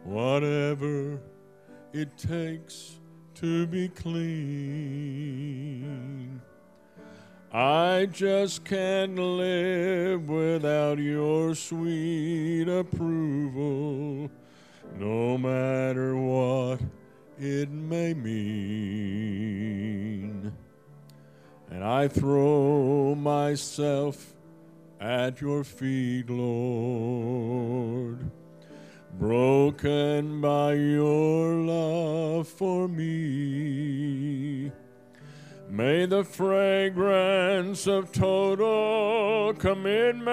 Whatever 0.02 1.20
it 1.92 2.18
takes 2.18 2.98
to 3.36 3.68
be 3.68 3.88
clean. 3.90 4.32
I 7.52 8.08
just 8.10 8.64
can't 8.64 9.16
live 9.16 10.28
without 10.28 10.98
your 10.98 11.54
sweet 11.54 12.68
approval, 12.68 14.32
no 14.98 15.38
matter 15.38 16.16
what 16.16 16.80
it 17.38 17.70
may 17.70 18.14
mean. 18.14 19.95
And 21.76 21.84
I 21.84 22.08
throw 22.08 23.14
myself 23.14 24.32
at 24.98 25.42
your 25.42 25.62
feet, 25.62 26.30
Lord, 26.30 28.30
broken 29.18 30.40
by 30.40 30.72
your 30.72 31.52
love 31.52 32.48
for 32.48 32.88
me. 32.88 34.72
May 35.68 36.06
the 36.06 36.24
fragrance 36.24 37.86
of 37.86 38.10
total 38.10 39.52
commitment 39.52 40.24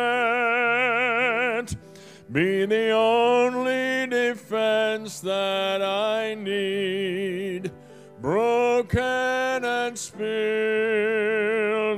be 2.32 2.65
the 2.65 2.91
only 2.91 4.08
defense 4.08 5.19
that 5.19 5.82
I 5.82 6.36
need, 6.36 7.73
broken 8.24 9.04
and 9.04 10.00
spilled 10.00 10.24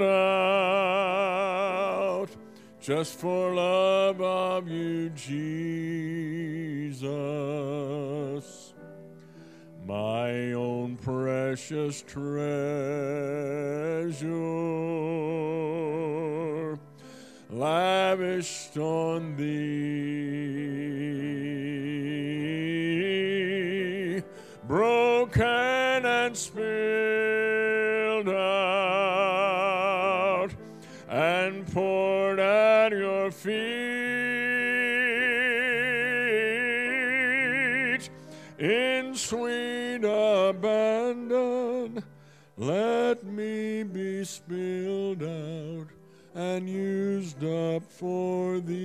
out, 0.02 1.06
just 2.82 3.20
for 3.20 3.54
love 3.54 4.20
of 4.20 4.68
you, 4.68 5.12
Jesus. 5.12 7.04
My 9.86 10.54
own 10.54 10.98
precious 10.98 12.02
treasure, 12.02 12.26
lavished 17.52 18.78
on 18.78 19.36
thee, 19.36 20.55
in 39.00 39.16
sweet 39.16 40.04
abandon. 40.04 42.04
Let 42.58 43.26
me 43.26 43.84
be 43.84 44.24
spilled 44.24 45.24
out 45.24 45.88
and 46.34 46.70
used 46.70 47.44
up 47.44 47.84
for 47.92 48.60
thee. 48.60 48.76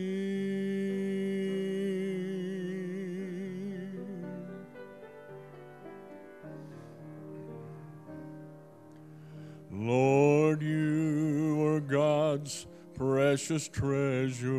Lord, 9.73 10.63
you 10.63 11.65
are 11.67 11.81
God's 11.81 12.67
precious 12.95 13.69
treasure 13.69 14.51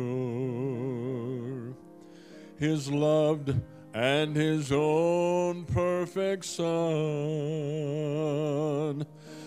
his 2.62 2.92
loved 2.92 3.60
and 3.94 4.34
his 4.34 4.72
own 4.72 5.64
perfect 5.64 6.44
Son, 6.44 6.66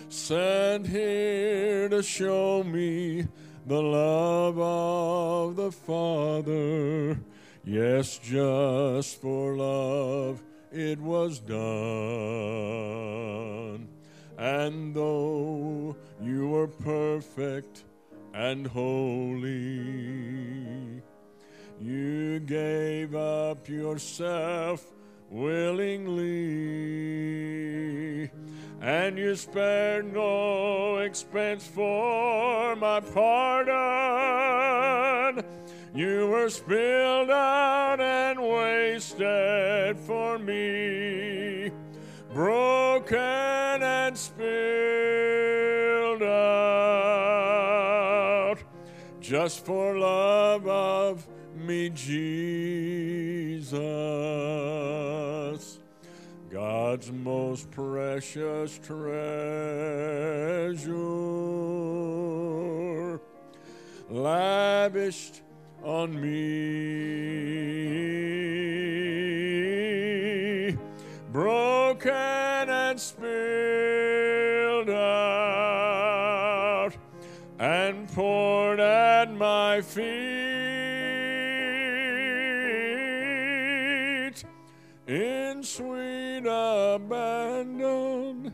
sent 0.08 0.86
here 0.86 1.88
to 1.88 2.02
show 2.02 2.62
me 2.62 3.26
the 3.66 3.82
love 3.82 4.58
of 4.58 5.56
the 5.56 5.72
Father. 5.72 7.18
Yes, 7.64 8.18
just 8.18 9.20
for 9.20 9.56
love 9.56 10.40
it 10.70 11.00
was 11.00 11.40
done. 11.40 11.56
And 14.38 14.94
though 14.94 15.96
you 16.22 16.48
were 16.48 16.68
perfect 16.68 17.82
and 18.34 18.66
holy, 18.66 20.05
you 21.80 22.40
gave 22.40 23.14
up 23.14 23.68
yourself 23.68 24.84
willingly, 25.30 26.30
and 28.80 29.18
you 29.18 29.34
spared 29.36 30.12
no 30.12 30.98
expense 30.98 31.66
for 31.66 32.74
my 32.76 33.00
pardon. 33.00 33.76
You 35.94 36.28
were 36.28 36.48
spilled 36.50 37.30
out 37.30 38.00
and 38.00 38.40
wasted 38.40 39.98
for 39.98 40.38
me, 40.38 41.70
broken 42.32 43.18
and 43.18 44.16
spilled 44.16 44.42
out, 46.22 46.36
just 49.20 49.64
for 49.64 49.98
love 49.98 50.66
of 50.66 51.26
me, 51.66 51.90
Jesus, 51.90 53.78
God's 56.48 57.10
most 57.10 57.68
precious 57.72 58.78
treasure, 58.78 58.94
lavished 64.08 65.42
on 65.82 66.20
me, 66.20 66.36
broken 71.32 72.12
and 72.12 73.00
spilled 73.00 74.90
out 74.90 76.92
and 77.58 78.08
poured 78.12 78.78
at 78.78 79.34
my 79.34 79.80
feet 79.80 80.45
in 85.06 85.62
sweet 85.62 86.44
abandon. 86.46 88.52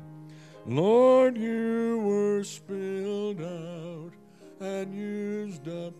Lord, 0.66 1.36
you 1.36 2.00
were 2.04 2.44
spilled 2.44 3.40
out 3.40 4.12
and 4.60 4.94
used 4.94 5.66
up 5.68 5.94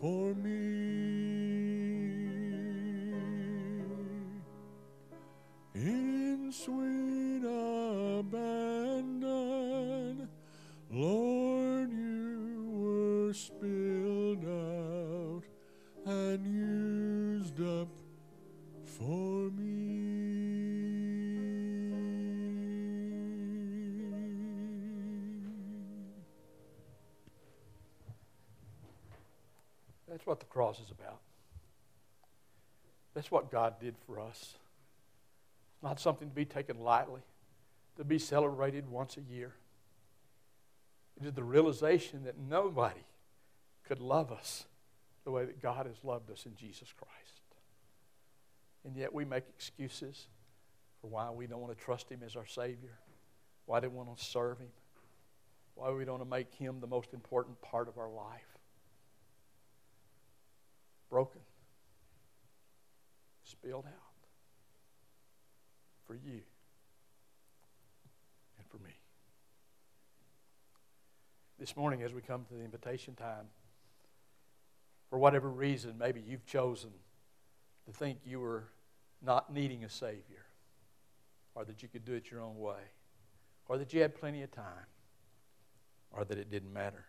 for 0.00 0.34
me. 0.34 0.50
In 5.74 6.52
sweet 6.52 6.99
That's 30.20 30.26
what 30.26 30.40
the 30.40 30.46
cross 30.46 30.78
is 30.80 30.90
about. 30.90 31.20
That's 33.14 33.30
what 33.30 33.50
God 33.50 33.80
did 33.80 33.94
for 34.06 34.20
us. 34.20 34.54
Not 35.82 35.98
something 35.98 36.28
to 36.28 36.34
be 36.34 36.44
taken 36.44 36.78
lightly, 36.78 37.22
to 37.96 38.04
be 38.04 38.18
celebrated 38.18 38.86
once 38.86 39.16
a 39.16 39.22
year. 39.22 39.54
It 41.18 41.26
is 41.26 41.32
the 41.32 41.42
realization 41.42 42.24
that 42.24 42.34
nobody 42.38 43.00
could 43.84 43.98
love 43.98 44.30
us 44.30 44.66
the 45.24 45.30
way 45.30 45.46
that 45.46 45.62
God 45.62 45.86
has 45.86 45.96
loved 46.04 46.30
us 46.30 46.44
in 46.44 46.54
Jesus 46.54 46.92
Christ. 46.92 47.40
And 48.84 48.94
yet 48.94 49.14
we 49.14 49.24
make 49.24 49.44
excuses 49.48 50.26
for 51.00 51.06
why 51.08 51.30
we 51.30 51.46
don't 51.46 51.62
want 51.62 51.76
to 51.76 51.82
trust 51.82 52.10
Him 52.10 52.20
as 52.26 52.36
our 52.36 52.46
Savior, 52.46 52.98
why 53.64 53.78
we 53.78 53.86
don't 53.86 53.94
want 53.94 54.18
to 54.18 54.22
serve 54.22 54.58
Him, 54.58 54.68
why 55.76 55.90
we 55.90 56.04
don't 56.04 56.18
want 56.18 56.30
to 56.30 56.36
make 56.36 56.52
Him 56.52 56.78
the 56.78 56.86
most 56.86 57.14
important 57.14 57.58
part 57.62 57.88
of 57.88 57.96
our 57.96 58.10
life. 58.10 58.59
Broken, 61.10 61.40
spilled 63.42 63.86
out 63.86 63.92
for 66.06 66.14
you 66.14 66.40
and 68.56 68.66
for 68.68 68.78
me. 68.78 68.92
This 71.58 71.76
morning, 71.76 72.02
as 72.02 72.14
we 72.14 72.22
come 72.22 72.44
to 72.44 72.54
the 72.54 72.64
invitation 72.64 73.14
time, 73.14 73.46
for 75.08 75.18
whatever 75.18 75.48
reason, 75.48 75.98
maybe 75.98 76.22
you've 76.24 76.46
chosen 76.46 76.90
to 77.86 77.92
think 77.92 78.20
you 78.24 78.38
were 78.38 78.68
not 79.20 79.52
needing 79.52 79.82
a 79.82 79.88
Savior, 79.88 80.46
or 81.56 81.64
that 81.64 81.82
you 81.82 81.88
could 81.88 82.04
do 82.04 82.14
it 82.14 82.30
your 82.30 82.40
own 82.40 82.56
way, 82.56 82.80
or 83.68 83.78
that 83.78 83.92
you 83.92 84.00
had 84.00 84.14
plenty 84.14 84.42
of 84.42 84.52
time, 84.52 84.86
or 86.12 86.24
that 86.24 86.38
it 86.38 86.50
didn't 86.50 86.72
matter, 86.72 87.04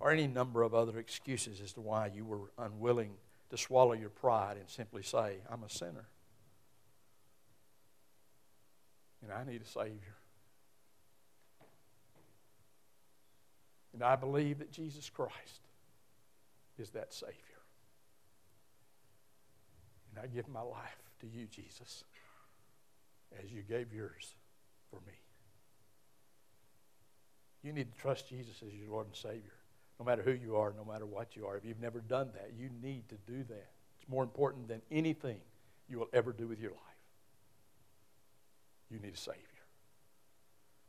or 0.00 0.10
any 0.10 0.26
number 0.26 0.62
of 0.62 0.74
other 0.74 0.98
excuses 0.98 1.60
as 1.60 1.72
to 1.72 1.80
why 1.80 2.10
you 2.14 2.24
were 2.24 2.50
unwilling 2.58 3.12
to 3.50 3.56
swallow 3.56 3.92
your 3.92 4.10
pride 4.10 4.56
and 4.58 4.68
simply 4.68 5.02
say, 5.02 5.36
I'm 5.50 5.62
a 5.62 5.70
sinner. 5.70 6.06
And 9.22 9.32
I 9.32 9.44
need 9.44 9.62
a 9.62 9.66
Savior. 9.66 10.16
And 13.92 14.02
I 14.02 14.16
believe 14.16 14.58
that 14.58 14.72
Jesus 14.72 15.08
Christ 15.08 15.60
is 16.78 16.90
that 16.90 17.14
Savior. 17.14 17.34
And 20.10 20.24
I 20.24 20.26
give 20.26 20.48
my 20.48 20.60
life 20.60 20.98
to 21.20 21.26
you, 21.26 21.46
Jesus, 21.46 22.04
as 23.42 23.50
you 23.52 23.62
gave 23.62 23.92
yours 23.92 24.34
for 24.90 24.96
me. 25.06 25.14
You 27.62 27.72
need 27.72 27.92
to 27.92 27.98
trust 27.98 28.28
Jesus 28.28 28.62
as 28.66 28.74
your 28.74 28.90
Lord 28.90 29.06
and 29.06 29.16
Savior, 29.16 29.54
no 29.98 30.04
matter 30.04 30.22
who 30.22 30.32
you 30.32 30.56
are, 30.56 30.72
no 30.76 30.84
matter 30.84 31.06
what 31.06 31.36
you 31.36 31.46
are. 31.46 31.56
If 31.56 31.64
you've 31.64 31.80
never 31.80 32.00
done 32.00 32.30
that, 32.34 32.52
you 32.58 32.68
need 32.82 33.08
to 33.08 33.16
do 33.26 33.44
that. 33.44 33.70
It's 34.00 34.08
more 34.08 34.22
important 34.22 34.68
than 34.68 34.82
anything 34.90 35.38
you 35.88 35.98
will 35.98 36.08
ever 36.12 36.32
do 36.32 36.46
with 36.48 36.60
your 36.60 36.72
life. 36.72 36.80
You 38.90 38.98
need 38.98 39.14
a 39.14 39.16
Savior. 39.16 39.40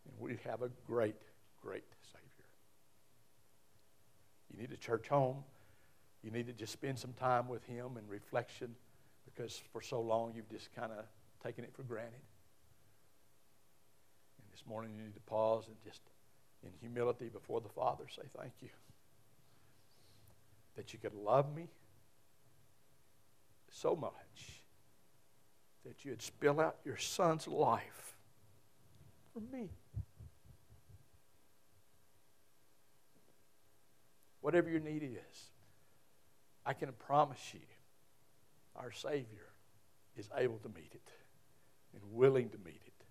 And 0.07 0.19
we 0.19 0.37
have 0.49 0.61
a 0.61 0.69
great, 0.87 1.15
great 1.61 1.83
Savior. 2.11 2.45
You 4.51 4.61
need 4.61 4.71
a 4.71 4.77
church 4.77 5.07
home. 5.07 5.43
You 6.23 6.31
need 6.31 6.47
to 6.47 6.53
just 6.53 6.73
spend 6.73 6.97
some 6.97 7.13
time 7.13 7.47
with 7.47 7.63
Him 7.65 7.97
in 7.97 8.07
reflection 8.07 8.75
because 9.25 9.61
for 9.71 9.81
so 9.81 10.01
long 10.01 10.33
you've 10.35 10.49
just 10.49 10.73
kind 10.75 10.91
of 10.91 11.05
taken 11.43 11.63
it 11.63 11.73
for 11.75 11.83
granted. 11.83 12.13
And 14.39 14.47
this 14.51 14.63
morning 14.67 14.91
you 14.95 15.03
need 15.03 15.13
to 15.13 15.21
pause 15.21 15.65
and 15.67 15.75
just, 15.83 16.01
in 16.63 16.71
humility 16.81 17.29
before 17.29 17.61
the 17.61 17.69
Father, 17.69 18.05
say 18.09 18.23
thank 18.35 18.53
you. 18.61 18.69
That 20.75 20.93
you 20.93 20.99
could 20.99 21.13
love 21.13 21.55
me 21.55 21.69
so 23.69 23.95
much 23.95 24.11
that 25.85 26.03
you'd 26.03 26.21
spill 26.21 26.59
out 26.59 26.77
your 26.83 26.97
son's 26.97 27.47
life 27.47 28.15
for 29.33 29.39
me. 29.39 29.69
Whatever 34.41 34.69
your 34.69 34.79
need 34.79 35.03
is, 35.03 35.49
I 36.65 36.73
can 36.73 36.91
promise 36.93 37.53
you 37.53 37.61
our 38.75 38.91
Savior 38.91 39.47
is 40.17 40.29
able 40.35 40.57
to 40.59 40.69
meet 40.69 40.91
it 40.93 41.11
and 41.93 42.01
willing 42.13 42.49
to 42.49 42.57
meet 42.65 42.81
it, 42.85 43.05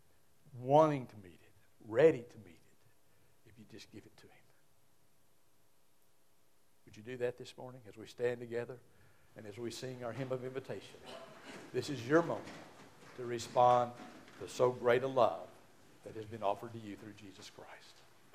wanting 0.60 1.06
to 1.06 1.16
meet 1.22 1.40
it, 1.42 1.52
ready 1.86 2.18
to 2.18 2.38
meet 2.44 2.60
it, 2.60 3.46
if 3.46 3.58
you 3.58 3.64
just 3.70 3.90
give 3.90 4.04
it 4.04 4.16
to. 4.18 4.23
Would 6.94 7.06
you 7.06 7.12
do 7.14 7.24
that 7.24 7.38
this 7.38 7.54
morning 7.58 7.80
as 7.88 7.96
we 7.96 8.06
stand 8.06 8.38
together 8.38 8.76
and 9.36 9.46
as 9.46 9.58
we 9.58 9.72
sing 9.72 10.04
our 10.04 10.12
hymn 10.12 10.30
of 10.30 10.44
invitation? 10.44 10.94
This 11.72 11.90
is 11.90 12.06
your 12.06 12.22
moment 12.22 12.46
to 13.16 13.24
respond 13.24 13.90
to 14.40 14.48
so 14.48 14.70
great 14.70 15.02
a 15.02 15.08
love 15.08 15.48
that 16.04 16.14
has 16.14 16.24
been 16.26 16.44
offered 16.44 16.72
to 16.72 16.78
you 16.78 16.94
through 16.94 17.14
Jesus 17.16 17.50
Christ. 17.50 18.03